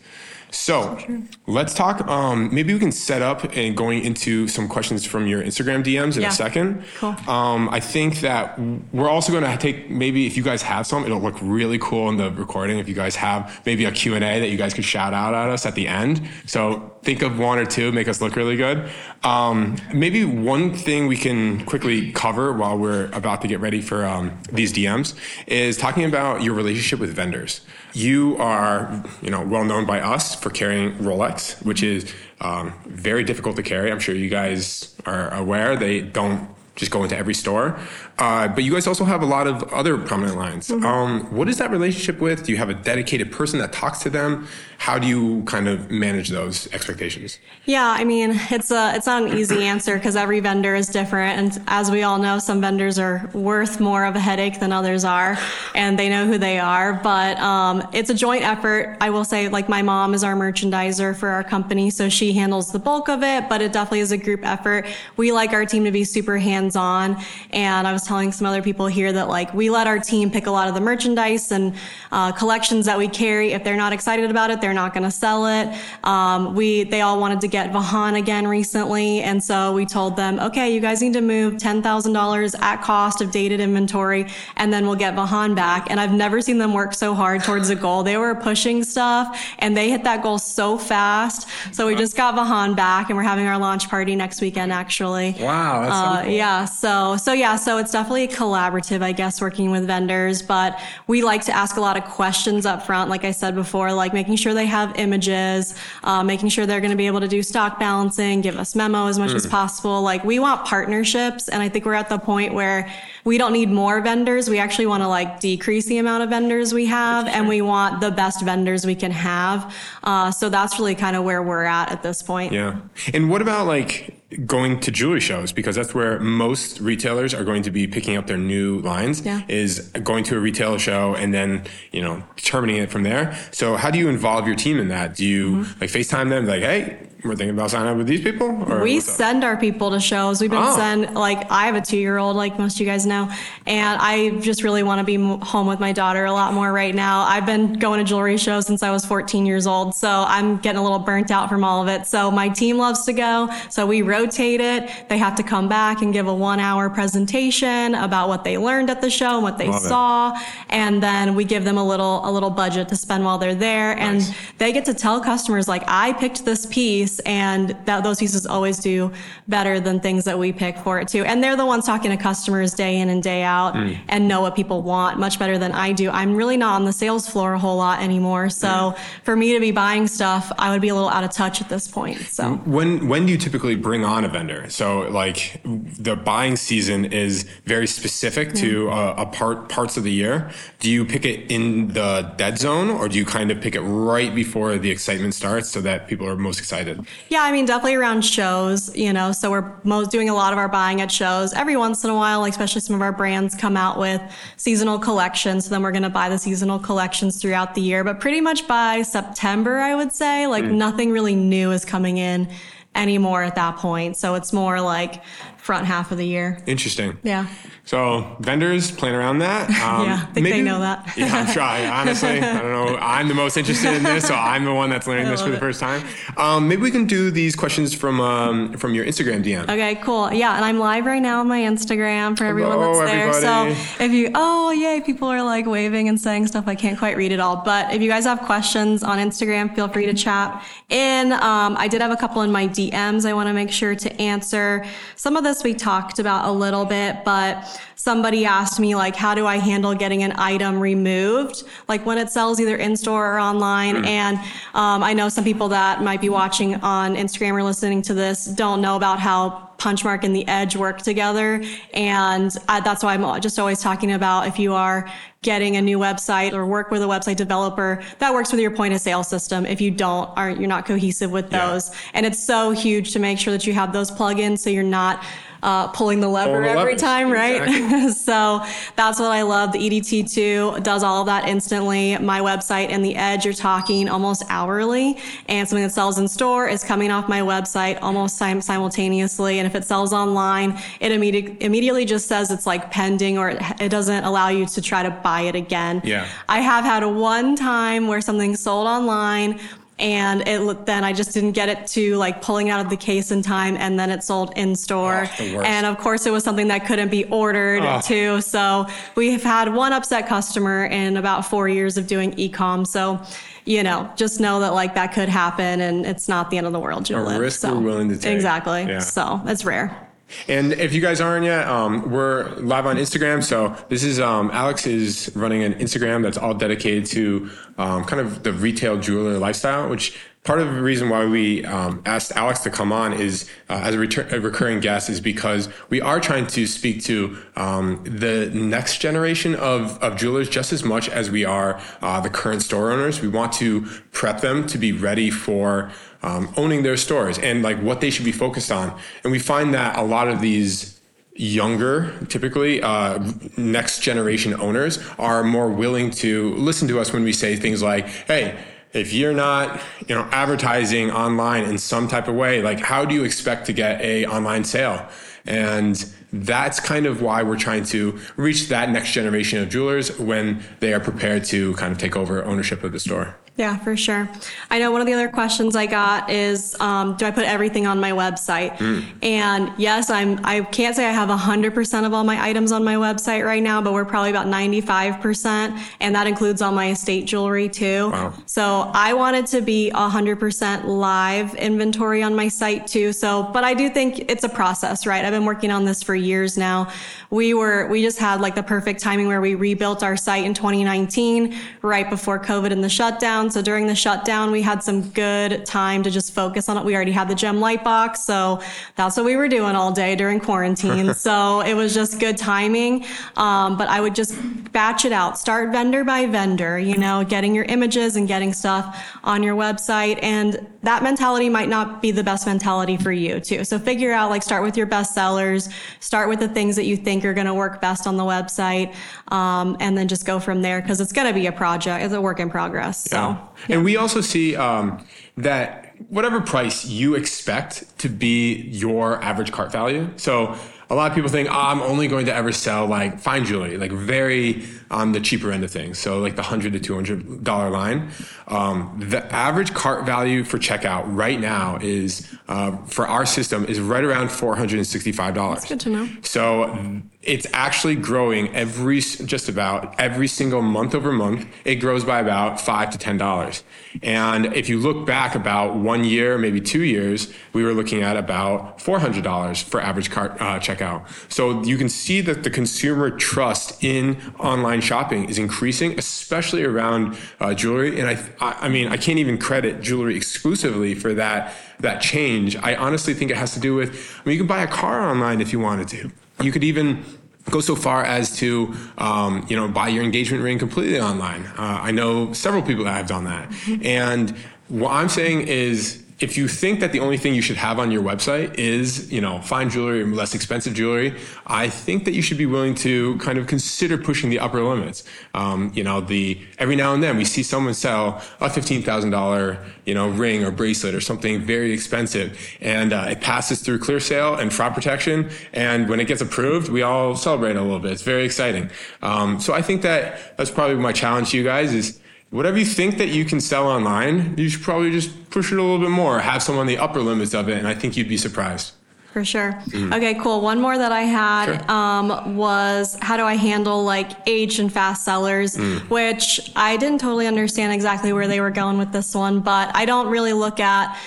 [0.53, 0.99] So
[1.47, 2.07] let's talk.
[2.07, 6.17] Um, maybe we can set up and going into some questions from your Instagram DMs
[6.17, 6.29] in yeah.
[6.29, 6.85] a second.
[6.99, 7.17] Cool.
[7.27, 8.59] Um, I think that
[8.93, 12.11] we're also going to take maybe if you guys have some, it'll look really cool
[12.11, 12.79] in the recording.
[12.79, 15.35] If you guys have maybe a Q and A that you guys could shout out
[15.35, 16.29] at us at the end.
[16.47, 18.91] So think of one or two, make us look really good.
[19.25, 24.05] Um, maybe one thing we can quickly cover while we're about to get ready for
[24.05, 25.15] um, these DMs
[25.47, 27.63] is talking about your relationship with vendors.
[27.95, 33.25] You are, you know, well known by us for carrying Rolex, which is um, very
[33.25, 33.91] difficult to carry.
[33.93, 35.77] I'm sure you guys are aware.
[35.77, 37.79] They don't just go into every store.
[38.19, 40.69] Uh, but you guys also have a lot of other prominent lines.
[40.69, 40.85] Mm-hmm.
[40.85, 42.45] Um, what is that relationship with?
[42.45, 44.47] Do you have a dedicated person that talks to them?
[44.79, 47.39] How do you kind of manage those expectations?
[47.67, 51.39] Yeah, I mean, it's a it's not an easy answer because every vendor is different,
[51.39, 55.05] and as we all know, some vendors are worth more of a headache than others
[55.05, 55.39] are,
[55.77, 56.95] and they know who they are.
[56.95, 58.97] But um, it's a joint effort.
[59.01, 62.73] I will say, like my mom is our merchandiser for our company, so she handles
[62.73, 63.49] the bulk of it.
[63.49, 64.87] But it definitely is a group effort.
[65.17, 67.23] We like our team to be super hands on.
[67.53, 70.47] And I was telling some other people here that like we let our team pick
[70.47, 71.75] a lot of the merchandise and
[72.11, 73.53] uh, collections that we carry.
[73.53, 75.69] If they're not excited about it, they're not going to sell it.
[76.05, 80.39] Um, we they all wanted to get Vahan again recently, and so we told them,
[80.41, 84.73] okay, you guys need to move ten thousand dollars at cost of dated inventory, and
[84.73, 85.91] then we'll get Vahan back.
[85.91, 88.03] And I've never seen them work so hard towards a goal.
[88.03, 91.49] They were pushing stuff, and they hit that goal so fast.
[91.73, 94.73] So we just got Vahan back, and we're having our launch party next weekend.
[94.73, 96.33] Actually, wow, uh, cool.
[96.33, 96.65] yeah.
[96.65, 100.43] So so yeah, so it's definitely collaborative, I guess, working with vendors.
[100.43, 103.93] But we like to ask a lot of questions up front, like I said before,
[103.93, 107.29] like making sure they have images, uh, making sure they're going to be able to
[107.29, 109.37] do stock balancing, give us memo as much mm.
[109.37, 110.03] as possible.
[110.03, 112.91] Like we want partnerships, and I think we're at the point where
[113.25, 114.51] we don't need more vendors.
[114.51, 118.01] We actually want to like decrease the amount of vendors we have, and we want
[118.01, 119.75] the best vendors we can have.
[120.03, 122.53] Uh, so that's really kind of where we're at at this point.
[122.53, 122.81] Yeah.
[123.13, 127.63] And what about like going to jewelry shows because that's where most retailers are going
[127.63, 129.43] to be picking up their new lines yeah.
[129.49, 133.77] is going to a retail show and then you know determining it from there so
[133.77, 135.81] how do you involve your team in that do you mm-hmm.
[135.81, 138.53] like facetime them like hey we're thinking about signing up with these people?
[138.83, 140.41] we send our people to shows.
[140.41, 140.77] We've been oh.
[140.77, 143.31] send like I have a two year old, like most of you guys know,
[143.65, 146.95] and I just really want to be home with my daughter a lot more right
[146.95, 147.21] now.
[147.23, 150.81] I've been going to jewelry shows since I was 14 years old, so I'm getting
[150.81, 152.07] a little burnt out from all of it.
[152.07, 154.91] So my team loves to go, so we rotate it.
[155.09, 158.91] They have to come back and give a one hour presentation about what they learned
[158.91, 160.43] at the show and what they Love saw, it.
[160.71, 163.95] and then we give them a little a little budget to spend while they're there,
[163.95, 164.29] nice.
[164.29, 168.19] and they get to tell customers like I picked this piece piece and that those
[168.19, 169.11] pieces always do
[169.49, 171.25] better than things that we pick for it too.
[171.25, 173.99] And they're the ones talking to customers day in and day out mm.
[174.09, 176.11] and know what people want much better than I do.
[176.11, 178.51] I'm really not on the sales floor a whole lot anymore.
[178.51, 178.99] So mm.
[179.25, 181.69] for me to be buying stuff, I would be a little out of touch at
[181.69, 182.19] this point.
[182.21, 184.69] So when when do you typically bring on a vendor?
[184.71, 188.61] So like the buying season is very specific yeah.
[188.63, 190.51] to a, a part parts of the year.
[190.79, 193.81] Do you pick it in the dead zone or do you kind of pick it
[193.81, 197.02] right before the excitement starts so that people are most excited?
[197.29, 200.59] Yeah, I mean, definitely around shows, you know, so we're most doing a lot of
[200.59, 201.53] our buying at shows.
[201.53, 204.21] Every once in a while, like especially some of our brands come out with
[204.57, 205.65] seasonal collections.
[205.65, 208.05] So then we're going to buy the seasonal collections throughout the year.
[208.05, 210.73] But pretty much by September, I would say, like mm.
[210.73, 212.49] nothing really new is coming in
[212.95, 214.17] anymore at that point.
[214.17, 215.23] So it's more like
[215.63, 216.59] front half of the year.
[216.67, 217.17] Interesting.
[217.23, 217.47] Yeah.
[217.85, 219.71] So vendors plan around that.
[219.71, 219.75] Um,
[220.07, 221.13] yeah, I think maybe, they know that.
[221.17, 221.89] yeah, I'm trying.
[221.89, 222.97] Honestly, I don't know.
[222.97, 225.59] I'm the most interested in this, so I'm the one that's learning this for the
[225.59, 226.05] first time.
[226.37, 229.63] Um, maybe we can do these questions from um, from your Instagram DM.
[229.65, 230.33] Okay, cool.
[230.33, 233.29] Yeah, and I'm live right now on my Instagram for everyone Hello, that's there.
[233.29, 233.75] Everybody.
[233.75, 236.67] So if you, oh yay, people are like waving and saying stuff.
[236.67, 239.87] I can't quite read it all, but if you guys have questions on Instagram, feel
[239.87, 241.33] free to chat in.
[241.33, 243.25] Um, I did have a couple in my DMs.
[243.25, 244.85] I want to make sure to answer.
[245.15, 249.47] Some of we talked about a little bit, but somebody asked me like how do
[249.47, 253.95] i handle getting an item removed like when it sells either in store or online
[253.95, 254.07] mm.
[254.07, 254.39] and
[254.75, 258.47] um, i know some people that might be watching on instagram or listening to this
[258.47, 261.63] don't know about how punchmark and the edge work together.
[261.93, 265.11] And I, that's why i'm just always talking about if you are
[265.43, 268.95] getting a new website or work with a website developer that works with your point
[268.95, 269.67] of sale system.
[269.67, 271.91] If you don't aren't you're not cohesive with those.
[271.91, 271.97] Yeah.
[272.15, 275.25] and it's so huge to make sure that you have those plugins so you're not
[275.63, 277.63] uh, pulling the lever every time, right?
[277.63, 278.13] Exactly.
[278.13, 278.65] so
[278.97, 279.73] that's what I love.
[279.73, 282.19] The EDT2 does all of that instantly.
[282.19, 286.69] My website and the Edge are talking almost hourly, and something that sells in store
[286.69, 289.59] is coming off my website almost sim- simultaneously.
[289.59, 293.63] And if it sells online, it immediately immediately just says it's like pending, or it,
[293.81, 296.01] it doesn't allow you to try to buy it again.
[296.05, 299.61] Yeah, I have had a one time where something sold online
[300.03, 303.31] and it then I just didn't get it to like pulling out of the case
[303.31, 305.29] in time, and then it sold in store.
[305.39, 308.01] Oh, and of course, it was something that couldn't be ordered oh.
[308.01, 308.41] too.
[308.41, 312.87] So we've had one upset customer in about four years of doing ecom.
[312.87, 313.23] So
[313.65, 316.73] you know, just know that like that could happen, and it's not the end of
[316.73, 317.09] the world.
[317.09, 318.35] You'll a risk so, we're willing to take.
[318.35, 318.83] Exactly.
[318.83, 318.99] Yeah.
[318.99, 320.12] So it's rare.
[320.49, 323.43] And if you guys aren't yet, um, we're live on Instagram.
[323.43, 328.21] So this is um, Alex is running an Instagram that's all dedicated to um, kind
[328.21, 332.61] of the retail jeweler lifestyle, which part of the reason why we um, asked Alex
[332.61, 336.19] to come on is uh, as a, retur- a, recurring guest is because we are
[336.19, 341.31] trying to speak to um, the next generation of, of jewelers just as much as
[341.31, 343.21] we are uh, the current store owners.
[343.21, 345.93] We want to prep them to be ready for
[346.25, 348.99] um, owning their stores and like what they should be focused on.
[349.23, 351.01] And we find that a lot of these
[351.35, 357.33] younger, typically uh, next generation owners are more willing to listen to us when we
[357.33, 358.59] say things like, "Hey."
[358.93, 363.15] If you're not, you know, advertising online in some type of way, like how do
[363.15, 365.09] you expect to get a online sale?
[365.47, 370.63] And that's kind of why we're trying to reach that next generation of jewelers when
[370.81, 373.37] they are prepared to kind of take over ownership of the store.
[373.57, 374.31] Yeah, for sure.
[374.71, 377.87] I know one of the other questions I got is, um, do I put everything
[377.87, 378.79] on my website?
[378.79, 379.05] Mm.
[379.23, 380.41] And yes, I'm.
[380.43, 383.63] I can't say I have hundred percent of all my items on my website right
[383.63, 387.69] now, but we're probably about ninety five percent, and that includes all my estate jewelry
[387.69, 388.11] too.
[388.11, 388.33] Wow.
[388.47, 393.13] So I wanted to be hundred percent live inventory on my site too.
[393.13, 395.23] So, but I do think it's a process, right?
[395.27, 396.91] I've been working on this for years now.
[397.29, 400.55] We were we just had like the perfect timing where we rebuilt our site in
[400.55, 403.51] 2019, right before COVID and the shutdown shutdown.
[403.51, 406.85] So during the shutdown, we had some good time to just focus on it.
[406.85, 408.19] We already had the GemLightbox.
[408.19, 408.61] So
[408.97, 411.15] that's what we were doing all day during quarantine.
[411.27, 413.05] so it was just good timing.
[413.37, 414.35] Um, but I would just
[414.73, 419.19] batch it out, start vendor by vendor, you know, getting your images and getting stuff
[419.25, 420.19] on your website.
[420.23, 423.65] And that mentality might not be the best mentality for you too.
[423.65, 425.69] So figure out, like, start with your best sellers,
[426.01, 428.95] start with the things that you think are going to work best on the website.
[429.29, 432.05] Um, and then just go from there because it's going to be a project.
[432.05, 433.05] It's a work in progress.
[433.05, 433.17] So.
[433.17, 433.32] Yeah.
[433.69, 433.77] Yeah.
[433.77, 439.73] And we also see um, that whatever price you expect to be your average cart
[439.73, 440.11] value.
[440.17, 440.57] So
[440.91, 443.77] a lot of people think, oh, I'm only going to ever sell like fine jewelry,
[443.79, 444.63] like very
[444.93, 445.99] on the cheaper end of things.
[445.99, 448.11] So like the hundred to two hundred dollar line.
[448.47, 453.81] Um, the average cart value for checkout right now is uh, for our system is
[453.81, 455.65] right around four hundred and sixty five dollars.
[455.65, 456.09] Good to know.
[456.23, 461.47] So it's actually growing every just about every single month over month.
[461.65, 463.65] It grows by about five to ten dollars.
[464.03, 468.17] And if you look back about one year, maybe two years, we were looking at
[468.17, 471.07] about four hundred dollars for average cart uh, checkout.
[471.33, 477.17] So you can see that the consumer trust in online shopping is increasing, especially around
[477.41, 478.01] uh, jewelry.
[478.01, 482.57] And I, I mean, I can't even credit jewelry exclusively for that that change.
[482.57, 483.91] I honestly think it has to do with.
[483.91, 486.11] I mean, you can buy a car online if you wanted to.
[486.41, 487.05] You could even
[487.51, 491.45] go so far as to um, you know buy your engagement ring completely online.
[491.59, 493.85] Uh, I know several people that have done that, mm-hmm.
[493.87, 494.31] and
[494.69, 497.91] what I'm saying is if you think that the only thing you should have on
[497.91, 502.23] your website is, you know, fine jewelry or less expensive jewelry, I think that you
[502.23, 505.05] should be willing to kind of consider pushing the upper limits.
[505.35, 509.11] Um, you know, the every now and then we see someone sell a fifteen thousand
[509.11, 513.81] dollar, you know, ring or bracelet or something very expensive, and uh, it passes through
[513.81, 517.93] ClearSale and fraud protection, and when it gets approved, we all celebrate a little bit.
[517.93, 518.71] It's very exciting.
[519.03, 521.99] Um, so I think that that's probably my challenge to you guys is
[522.33, 525.63] whatever you think that you can sell online, you should probably just push it a
[525.63, 528.09] little bit more, have some on the upper limits of it, and I think you'd
[528.09, 528.73] be surprised.
[529.13, 529.53] For sure.
[529.69, 529.95] Mm.
[529.95, 530.41] Okay, cool.
[530.41, 531.71] One more that I had sure.
[531.71, 535.81] um, was how do I handle like aged and fast sellers, mm.
[535.91, 539.85] which I didn't totally understand exactly where they were going with this one, but I
[539.85, 540.99] don't really look at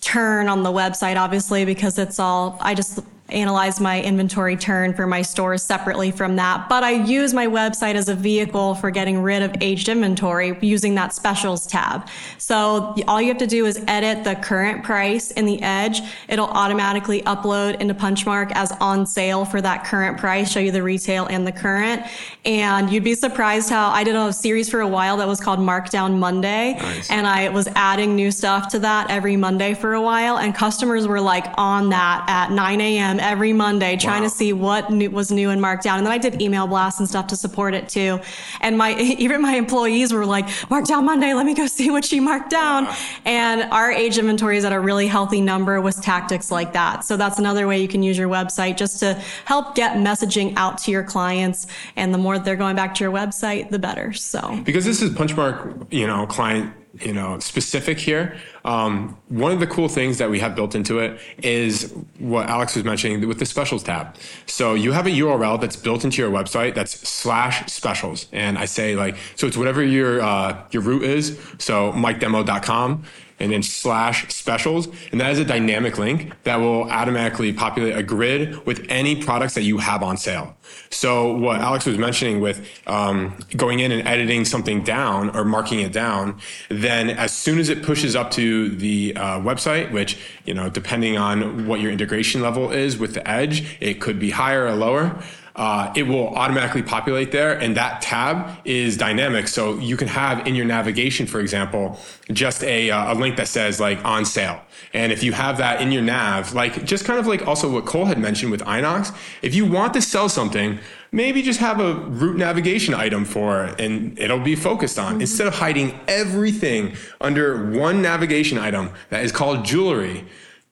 [0.00, 2.98] turn on the website, obviously, because it's all, I just
[3.32, 6.68] analyze my inventory turn for my stores separately from that.
[6.68, 10.94] But I use my website as a vehicle for getting rid of aged inventory using
[10.96, 12.08] that specials tab.
[12.38, 16.00] So all you have to do is edit the current price in the edge.
[16.28, 20.82] It'll automatically upload into Punchmark as on sale for that current price, show you the
[20.82, 22.02] retail and the current.
[22.44, 25.60] And you'd be surprised how I did a series for a while that was called
[25.60, 26.74] Markdown Monday.
[26.74, 27.10] Nice.
[27.10, 30.38] And I was adding new stuff to that every Monday for a while.
[30.38, 34.28] And customers were like on that at 9 a.m every Monday trying wow.
[34.28, 35.98] to see what new, was new and marked down.
[35.98, 38.20] And then I did email blasts and stuff to support it too.
[38.60, 42.04] And my, even my employees were like, mark down Monday, let me go see what
[42.04, 42.84] she marked down.
[42.84, 42.96] Wow.
[43.24, 47.04] And our age inventory is at a really healthy number with tactics like that.
[47.04, 50.78] So that's another way you can use your website just to help get messaging out
[50.78, 51.66] to your clients.
[51.96, 54.12] And the more they're going back to your website, the better.
[54.12, 58.36] So because this is Punchmark, you know, client you know specific here.
[58.64, 62.76] Um, one of the cool things that we have built into it is what alex
[62.76, 64.16] was mentioning with the specials tab.
[64.46, 68.26] So you have a url that's built into your website that's slash specials.
[68.32, 71.38] And i say like so it's whatever your uh, your root is.
[71.58, 73.04] So mikedemo.com
[73.42, 74.88] and then slash specials.
[75.10, 79.54] And that is a dynamic link that will automatically populate a grid with any products
[79.54, 80.56] that you have on sale.
[80.90, 85.80] So what Alex was mentioning with um, going in and editing something down or marking
[85.80, 90.54] it down, then as soon as it pushes up to the uh, website, which you
[90.54, 94.66] know depending on what your integration level is with the edge, it could be higher
[94.66, 95.22] or lower
[95.54, 97.58] uh, it will automatically populate there.
[97.58, 99.48] And that tab is dynamic.
[99.48, 101.98] So you can have in your navigation, for example,
[102.30, 104.60] just a, uh, a link that says like on sale.
[104.94, 107.84] And if you have that in your nav, like just kind of like also what
[107.84, 110.78] Cole had mentioned with Inox, if you want to sell something,
[111.12, 115.20] maybe just have a route navigation item for it and it'll be focused on mm-hmm.
[115.22, 120.24] instead of hiding everything under one navigation item that is called jewelry.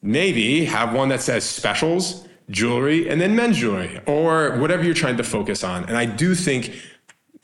[0.02, 5.16] Maybe have one that says specials jewelry and then men's jewelry or whatever you're trying
[5.16, 5.84] to focus on.
[5.84, 6.74] And I do think,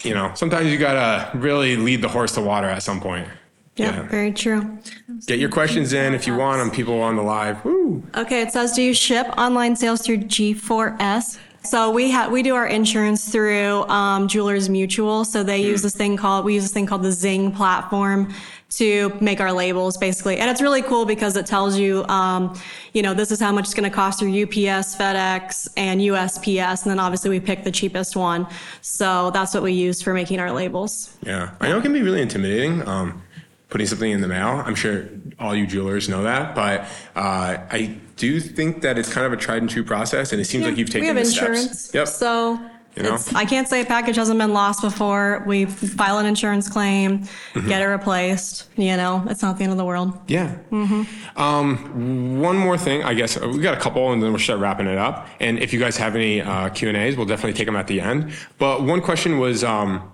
[0.03, 3.29] you know, sometimes you gotta really lead the horse to water at some point.
[3.77, 4.03] Yeah, yeah.
[4.09, 4.79] very true.
[5.27, 7.63] Get your questions in if you want them, people on the live.
[7.65, 8.03] Woo.
[8.17, 11.39] Okay, it says, do you ship online sales through G4S?
[11.67, 15.25] So we have we do our insurance through um, Jewelers Mutual.
[15.25, 18.33] So they use this thing called we use this thing called the Zing platform
[18.69, 20.39] to make our labels basically.
[20.39, 22.57] And it's really cool because it tells you, um,
[22.93, 26.83] you know, this is how much it's going to cost through UPS, FedEx, and USPS.
[26.83, 28.47] And then obviously we pick the cheapest one.
[28.81, 31.17] So that's what we use for making our labels.
[31.23, 31.55] Yeah.
[31.61, 32.87] I know it can be really intimidating.
[32.87, 33.23] Um,
[33.69, 34.63] putting something in the mail.
[34.65, 35.09] I'm sure
[35.41, 36.83] all you jewelers know that, but
[37.17, 40.41] uh, I do you think that it's kind of a tried and true process, and
[40.41, 41.81] it seems yeah, like you've taken we have insurance.
[41.81, 41.95] Steps.
[41.95, 42.09] Yep.
[42.09, 42.61] So
[42.97, 43.19] you know?
[43.35, 45.45] I can't say a package hasn't been lost before.
[45.47, 47.69] We file an insurance claim, mm-hmm.
[47.69, 48.71] get it replaced.
[48.77, 50.19] You know, it's not the end of the world.
[50.29, 50.57] Yeah.
[50.71, 51.41] Mm-hmm.
[51.41, 54.87] Um, one more thing, I guess we got a couple, and then we'll start wrapping
[54.87, 55.29] it up.
[55.41, 57.87] And if you guys have any uh, Q and A's, we'll definitely take them at
[57.87, 58.33] the end.
[58.59, 59.63] But one question was.
[59.63, 60.13] Um,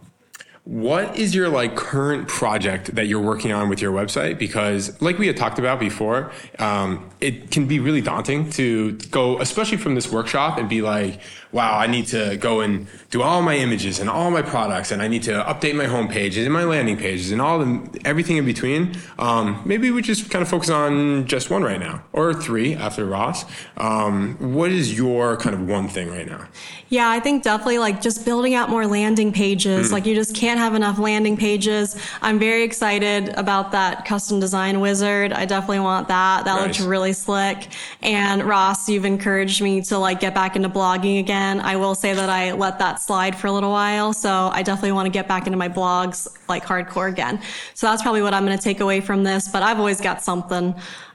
[0.64, 4.38] what is your like current project that you're working on with your website?
[4.38, 9.40] Because like we had talked about before, um, it can be really daunting to go,
[9.40, 11.20] especially from this workshop and be like,
[11.52, 15.02] wow, I need to go and do all my images and all my products, and
[15.02, 18.38] I need to update my home pages and my landing pages and all the everything
[18.38, 18.96] in between.
[19.18, 23.04] Um, maybe we just kind of focus on just one right now, or three after
[23.04, 23.44] Ross.
[23.76, 26.46] Um, what is your kind of one thing right now?
[26.88, 29.88] Yeah, I think definitely like just building out more landing pages.
[29.88, 29.92] Mm.
[29.92, 31.96] Like you just can't have enough landing pages.
[32.20, 35.32] I'm very excited about that custom design wizard.
[35.32, 36.44] I definitely want that.
[36.44, 36.78] That nice.
[36.78, 37.68] looks really slick.
[38.00, 41.60] And Ross, you've encouraged me to like get back into blogging again again.
[41.60, 44.12] I will say that I let that slide for a little while.
[44.12, 47.40] So I definitely want to get back into my blogs like hardcore again.
[47.74, 49.48] So that's probably what I'm going to take away from this.
[49.48, 50.74] But I've always got something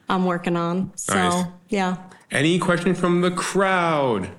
[0.09, 0.91] I'm working on.
[0.95, 1.45] So nice.
[1.69, 1.97] yeah.
[2.31, 4.29] Any question from the crowd?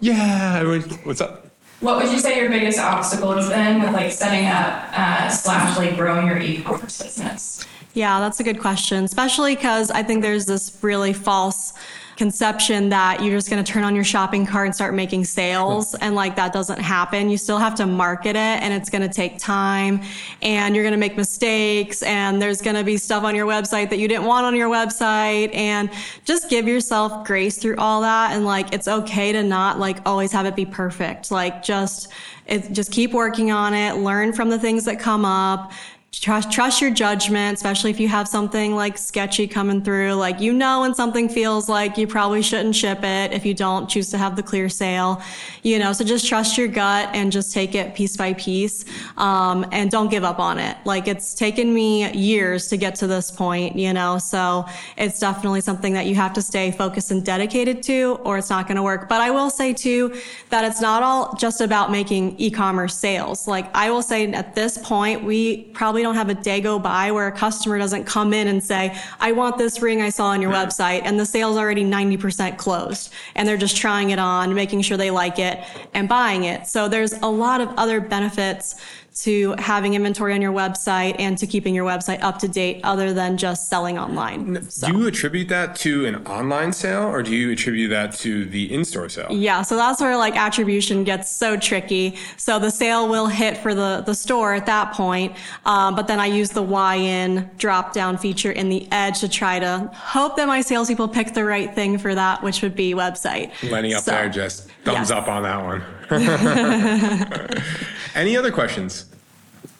[0.00, 0.62] Yeah.
[1.04, 1.47] What's up?
[1.80, 5.76] What would you say your biggest obstacle has been with like setting up uh, slash
[5.78, 7.64] like growing your e-commerce business?
[7.94, 11.72] Yeah, that's a good question, especially because I think there's this really false
[12.18, 15.94] conception that you're just going to turn on your shopping cart and start making sales.
[15.94, 17.30] And like that doesn't happen.
[17.30, 20.02] You still have to market it and it's going to take time
[20.42, 23.88] and you're going to make mistakes and there's going to be stuff on your website
[23.90, 25.90] that you didn't want on your website and
[26.24, 28.32] just give yourself grace through all that.
[28.32, 31.30] And like, it's okay to not like always have it be perfect.
[31.30, 32.08] Like just,
[32.46, 35.70] it, just keep working on it, learn from the things that come up,
[36.10, 40.14] trust trust your judgment especially if you have something like sketchy coming through.
[40.14, 43.90] Like you know when something feels like you probably shouldn't ship it if you don't
[43.90, 45.22] choose to have the ClearSale
[45.62, 45.92] you know?
[45.92, 48.86] So just trust your gut and just take it piece by piece
[49.18, 50.78] um, and don't give up on it.
[50.86, 54.16] Like it's taken me years to get to this point you know?
[54.16, 54.64] So
[54.96, 58.66] it's definitely something that you have to stay focused and dedicated to or it's not
[58.66, 59.10] going to work.
[59.10, 63.46] But i will say too that it's not all just about making e-commerce sales.
[63.46, 66.78] Like i will say at this point we probably we don't have a day go
[66.78, 70.26] by where a customer doesn't come in and say, I want this ring I saw
[70.26, 74.54] on your website and the sale's already 90% closed and they're just trying it on,
[74.54, 75.58] making sure they like it
[75.94, 76.68] and buying it.
[76.68, 78.76] So there's a lot of other benefits
[79.22, 83.12] to having inventory on your website and to keeping your website up to date other
[83.12, 84.70] than just selling online.
[84.70, 84.86] So.
[84.86, 88.72] Do you attribute that to an online sale or do you attribute that to the
[88.72, 89.26] in-store sale?
[89.30, 92.16] Yeah, so that's where like attribution gets so tricky.
[92.36, 95.34] So the sale will hit for the, the store at that point,
[95.66, 99.58] um, but then I use the YN drop down feature in the edge to try
[99.58, 103.50] to hope that my salespeople pick the right thing for that, which would be website.
[103.68, 105.10] Lenny up so, there just thumbs yes.
[105.10, 105.82] up on that one.
[108.14, 109.06] Any other questions?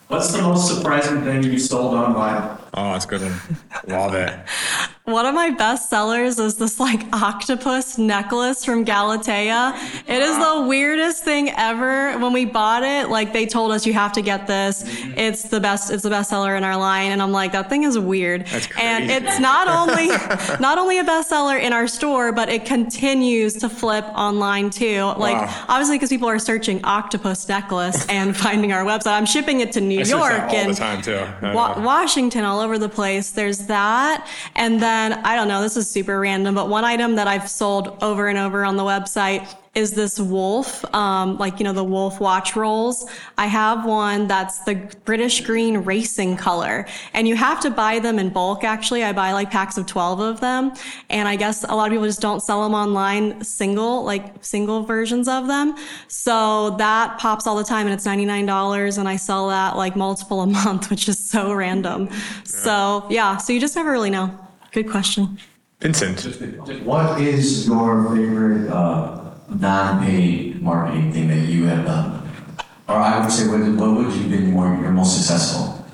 [0.07, 2.57] What's the most surprising thing you sold online?
[2.73, 3.39] Oh, that's a good one.
[3.87, 4.39] Love it.
[5.09, 9.73] One of my best sellers is this like octopus necklace from Galatea.
[10.07, 12.15] It is the weirdest thing ever.
[12.19, 14.83] When we bought it, like they told us you have to get this.
[15.17, 17.11] It's the best, it's the best seller in our line.
[17.11, 18.45] And I'm like, that thing is weird.
[18.45, 18.87] That's crazy.
[18.87, 20.09] And it's not only,
[20.59, 25.01] not only a bestseller in our store, but it continues to flip online too.
[25.17, 25.65] Like wow.
[25.69, 29.17] obviously because people are searching octopus necklace and finding our website.
[29.17, 33.31] I'm shipping it to New I York and Wa- Washington all over the place.
[33.31, 34.27] There's that.
[34.55, 37.49] And then then I don't know, this is super random, but one item that I've
[37.49, 41.83] sold over and over on the website is this wolf, um, like, you know, the
[41.83, 43.05] wolf watch rolls.
[43.37, 44.75] I have one that's the
[45.05, 48.63] British green racing color and you have to buy them in bulk.
[48.63, 50.73] Actually, I buy like packs of 12 of them.
[51.09, 54.83] And I guess a lot of people just don't sell them online single, like single
[54.83, 55.75] versions of them.
[56.07, 60.41] So that pops all the time and it's $99 and I sell that like multiple
[60.41, 62.07] a month, which is so random.
[62.09, 62.43] Yeah.
[62.43, 64.48] So yeah, so you just never really know.
[64.71, 65.39] Good question.
[65.79, 66.21] Vincent.
[66.83, 72.29] What is your favorite uh, non-paid marketing thing that you have done?
[72.87, 75.85] Or I would say, what, what would you been more your most successful?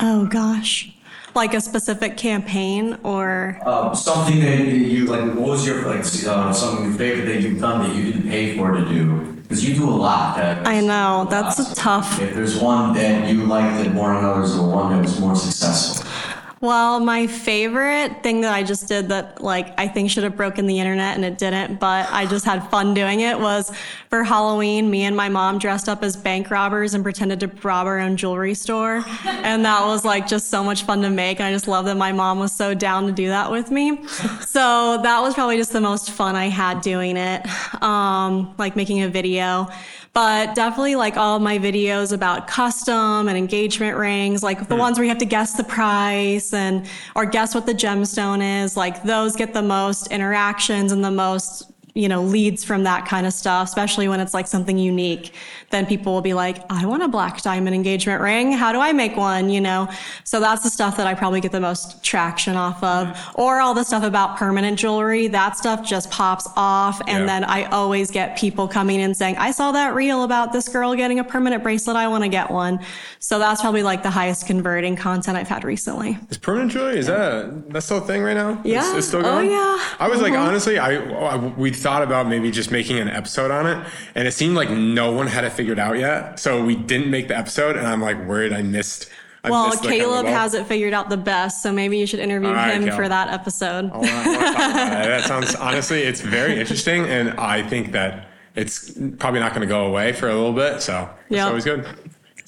[0.00, 0.90] Oh gosh.
[1.34, 5.24] Like a specific campaign or Uh, something that you like.
[5.34, 8.56] What was your like uh, something your favorite that you've done that you didn't pay
[8.56, 9.32] for to do?
[9.42, 10.36] Because you do a lot.
[10.36, 14.24] That, I know, that's a tough If there's one that you liked it more than
[14.24, 16.03] others, or one that was more successful.
[16.64, 20.66] Well, my favorite thing that I just did that like I think should have broken
[20.66, 23.70] the internet and it didn't, but I just had fun doing it was
[24.08, 27.86] for Halloween, me and my mom dressed up as bank robbers and pretended to rob
[27.86, 29.04] our own jewelry store.
[29.44, 31.38] And that was like just so much fun to make.
[31.38, 33.98] And I just love that my mom was so down to do that with me.
[34.40, 37.44] So that was probably just the most fun I had doing it.
[37.82, 39.68] Um, like making a video
[40.14, 44.78] but definitely like all my videos about custom and engagement rings, like the mm.
[44.78, 46.86] ones where you have to guess the price and
[47.16, 51.70] or guess what the gemstone is, like those get the most interactions and the most
[51.94, 55.32] you know leads from that kind of stuff especially when it's like something unique
[55.74, 58.92] then people will be like i want a black diamond engagement ring how do i
[58.92, 59.88] make one you know
[60.22, 63.04] so that's the stuff that i probably get the most traction off of
[63.34, 67.26] or all the stuff about permanent jewelry that stuff just pops off and Yeah.
[67.26, 70.94] then i always get people coming in saying i saw that reel about this girl
[70.94, 72.78] getting a permanent bracelet i want to get one
[73.18, 77.06] so that's probably like the highest converting content i've had recently Is permanent jewelry is
[77.08, 78.60] that a, that's still a thing right now?
[78.64, 78.78] Yeah.
[78.90, 79.50] it's, it's still Oh, going.
[79.50, 79.78] yeah.
[79.98, 80.46] I was like, Mhm.
[80.46, 83.78] honestly, I, I we thought about maybe just making an episode on it,
[84.14, 86.38] and it seemed like no one had it figured out yet.
[86.38, 89.08] So we didn't make the episode, and I'm like worried I missed.
[89.42, 91.96] I well missed the kind of caleb has it figured out the best so maybe
[91.98, 92.96] you should interview right, him Caleb.
[92.98, 95.08] for that episode I wanna- I wanna talk about it.
[95.08, 99.66] That sounds honestly, it's very interesting, and I think that it's probably not going to
[99.66, 100.80] go away for a little bit.
[100.82, 101.46] So it's Yep.
[101.48, 101.86] always good.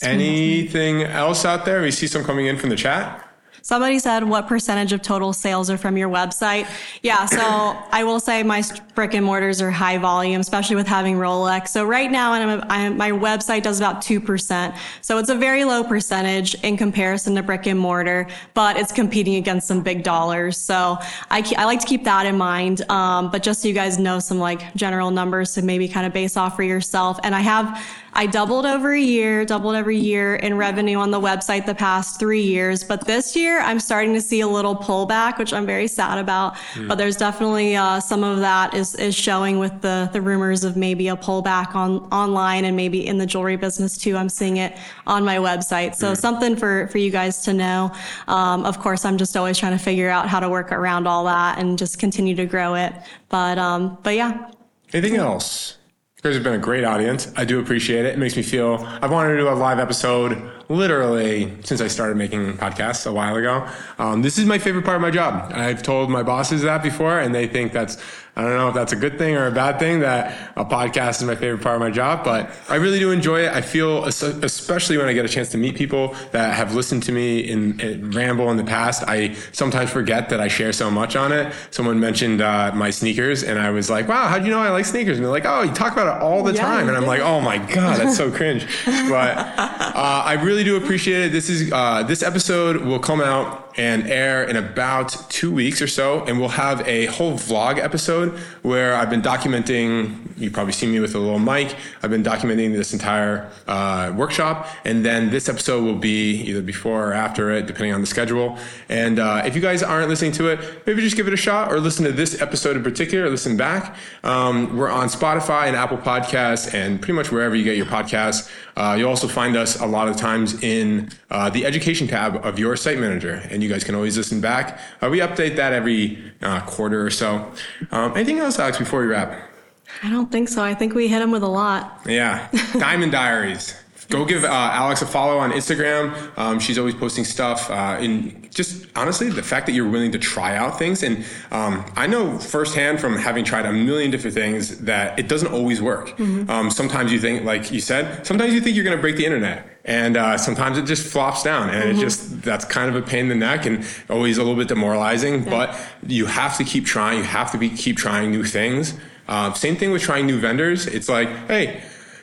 [0.02, 1.82] Anything else out there?
[1.82, 3.25] We see some coming in from the chat.
[3.66, 6.68] Somebody said, what percentage of total sales are from your website?
[7.02, 8.62] Yeah, so I will say my
[8.94, 11.70] brick and mortars are high volume, especially with having Rolex.
[11.70, 14.78] So right now, I'm, I'm, my website does about 2%.
[15.02, 19.34] So it's a very low percentage in comparison to brick and mortar, but it's competing
[19.34, 20.56] against some big dollars.
[20.56, 20.98] So
[21.28, 22.88] I, I like to keep that in mind.
[22.88, 26.12] Um, but just so you guys know some like general numbers to maybe kind of
[26.12, 27.18] base off for yourself.
[27.24, 27.84] And I have,
[28.16, 32.18] I doubled over a year, doubled every year in revenue on the website the past
[32.18, 32.82] three years.
[32.82, 36.56] But this year, I'm starting to see a little pullback, which I'm very sad about.
[36.88, 40.76] But there's definitely uh, some of that is is showing with the the rumors of
[40.76, 44.16] maybe a pullback on online and maybe in the jewelry business too.
[44.16, 45.94] I'm seeing it on my website.
[45.94, 47.92] So something for for you guys to know.
[48.28, 51.24] Um, of course, I'm just always trying to figure out how to work around all
[51.24, 52.94] that and just continue to grow it.
[53.28, 54.50] But um, but yeah,
[54.92, 55.76] Anything else?
[56.16, 57.30] You guys have been a great audience.
[57.36, 58.14] I do appreciate it.
[58.14, 62.16] It makes me feel I've wanted to do a live episode literally since I started
[62.16, 63.68] making podcasts a while ago.
[63.98, 65.52] Um, this is my favorite part of my job.
[65.54, 67.98] I've told my bosses that before, and they think that's
[68.38, 71.22] I don't know if that's a good thing or a bad thing that a podcast
[71.22, 73.48] is my favorite part of my job, but I really do enjoy it.
[73.50, 77.12] I feel, especially when I get a chance to meet people that have listened to
[77.12, 81.16] me in, in ramble in the past, I sometimes forget that I share so much
[81.16, 81.50] on it.
[81.70, 84.68] Someone mentioned uh, my sneakers, and I was like, "Wow, how do you know I
[84.68, 86.96] like sneakers?" And they're like, "Oh, you talk about it all the Yeah, time," and
[86.96, 91.32] I'm like, "Oh my god, that's so cringe." But uh, I really do appreciate it.
[91.32, 95.86] This is uh, this episode will come out and air in about two weeks or
[95.86, 100.25] so, and we'll have a whole vlog episode where I've been documenting.
[100.36, 101.74] You probably see me with a little mic.
[102.02, 107.08] I've been documenting this entire uh, workshop, and then this episode will be either before
[107.08, 108.58] or after it, depending on the schedule.
[108.88, 111.72] And uh, if you guys aren't listening to it, maybe just give it a shot,
[111.72, 113.30] or listen to this episode in particular.
[113.30, 113.96] Listen back.
[114.24, 118.50] Um, we're on Spotify and Apple Podcasts, and pretty much wherever you get your podcasts.
[118.76, 122.58] Uh, you'll also find us a lot of times in uh, the education tab of
[122.58, 124.78] your site manager, and you guys can always listen back.
[125.02, 127.50] Uh, we update that every uh, quarter or so.
[127.90, 129.55] Um, anything else, Alex, before we wrap?
[130.02, 130.62] I don't think so.
[130.62, 132.00] I think we hit him with a lot.
[132.06, 133.74] Yeah, Diamond Diaries.
[134.08, 136.14] Go give uh, Alex a follow on Instagram.
[136.38, 137.68] Um, she's always posting stuff.
[137.68, 141.84] Uh, and just honestly, the fact that you're willing to try out things, and um,
[141.96, 146.18] I know firsthand from having tried a million different things that it doesn't always work.
[146.20, 149.24] Um, sometimes you think, like you said, sometimes you think you're going to break the
[149.24, 149.66] internet.
[149.84, 153.20] And uh, sometimes it just flops down, and it just that's kind of a pain
[153.20, 155.44] in the neck, and always a little bit demoralizing.
[155.44, 157.18] But you have to keep trying.
[157.18, 158.94] You have to be keep trying new things.
[159.28, 160.86] Uh, same thing with trying new vendors.
[160.86, 161.82] It's like, hey,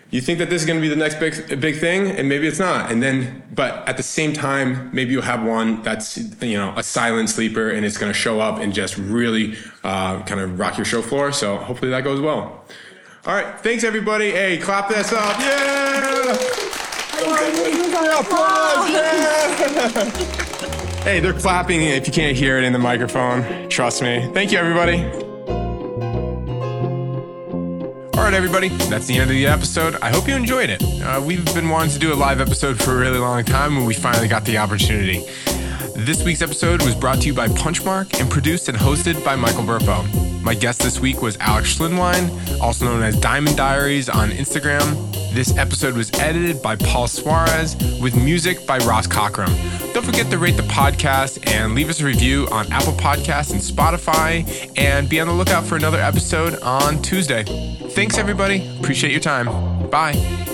[0.10, 2.48] you think that this is going to be the next big big thing, and maybe
[2.48, 2.92] it's not.
[2.92, 6.84] And then, but at the same time, maybe you'll have one that's you know a
[6.84, 10.78] silent sleeper, and it's going to show up and just really uh, kind of rock
[10.78, 11.32] your show floor.
[11.32, 12.64] So hopefully that goes well.
[13.26, 14.32] All right, thanks everybody.
[14.32, 15.40] Hey, clap this up!
[15.40, 16.34] Yeah!
[18.20, 18.90] Applause!
[18.92, 20.10] Yeah!
[21.04, 23.68] Hey, they're clapping if you can't hear it in the microphone.
[23.70, 24.30] Trust me.
[24.34, 25.23] Thank you, everybody.
[28.24, 29.98] All right, everybody, that's the end of the episode.
[30.02, 30.82] I hope you enjoyed it.
[30.82, 33.86] Uh, we've been wanting to do a live episode for a really long time, and
[33.86, 35.26] we finally got the opportunity.
[35.94, 39.64] This week's episode was brought to you by Punchmark and produced and hosted by Michael
[39.64, 40.23] Burpo.
[40.44, 45.12] My guest this week was Alex Schlinwine, also known as Diamond Diaries on Instagram.
[45.34, 49.48] This episode was edited by Paul Suarez with music by Ross Cockrum.
[49.94, 53.62] Don't forget to rate the podcast and leave us a review on Apple Podcasts and
[53.62, 54.44] Spotify,
[54.78, 57.44] and be on the lookout for another episode on Tuesday.
[57.92, 58.78] Thanks, everybody.
[58.80, 59.46] Appreciate your time.
[59.90, 60.53] Bye.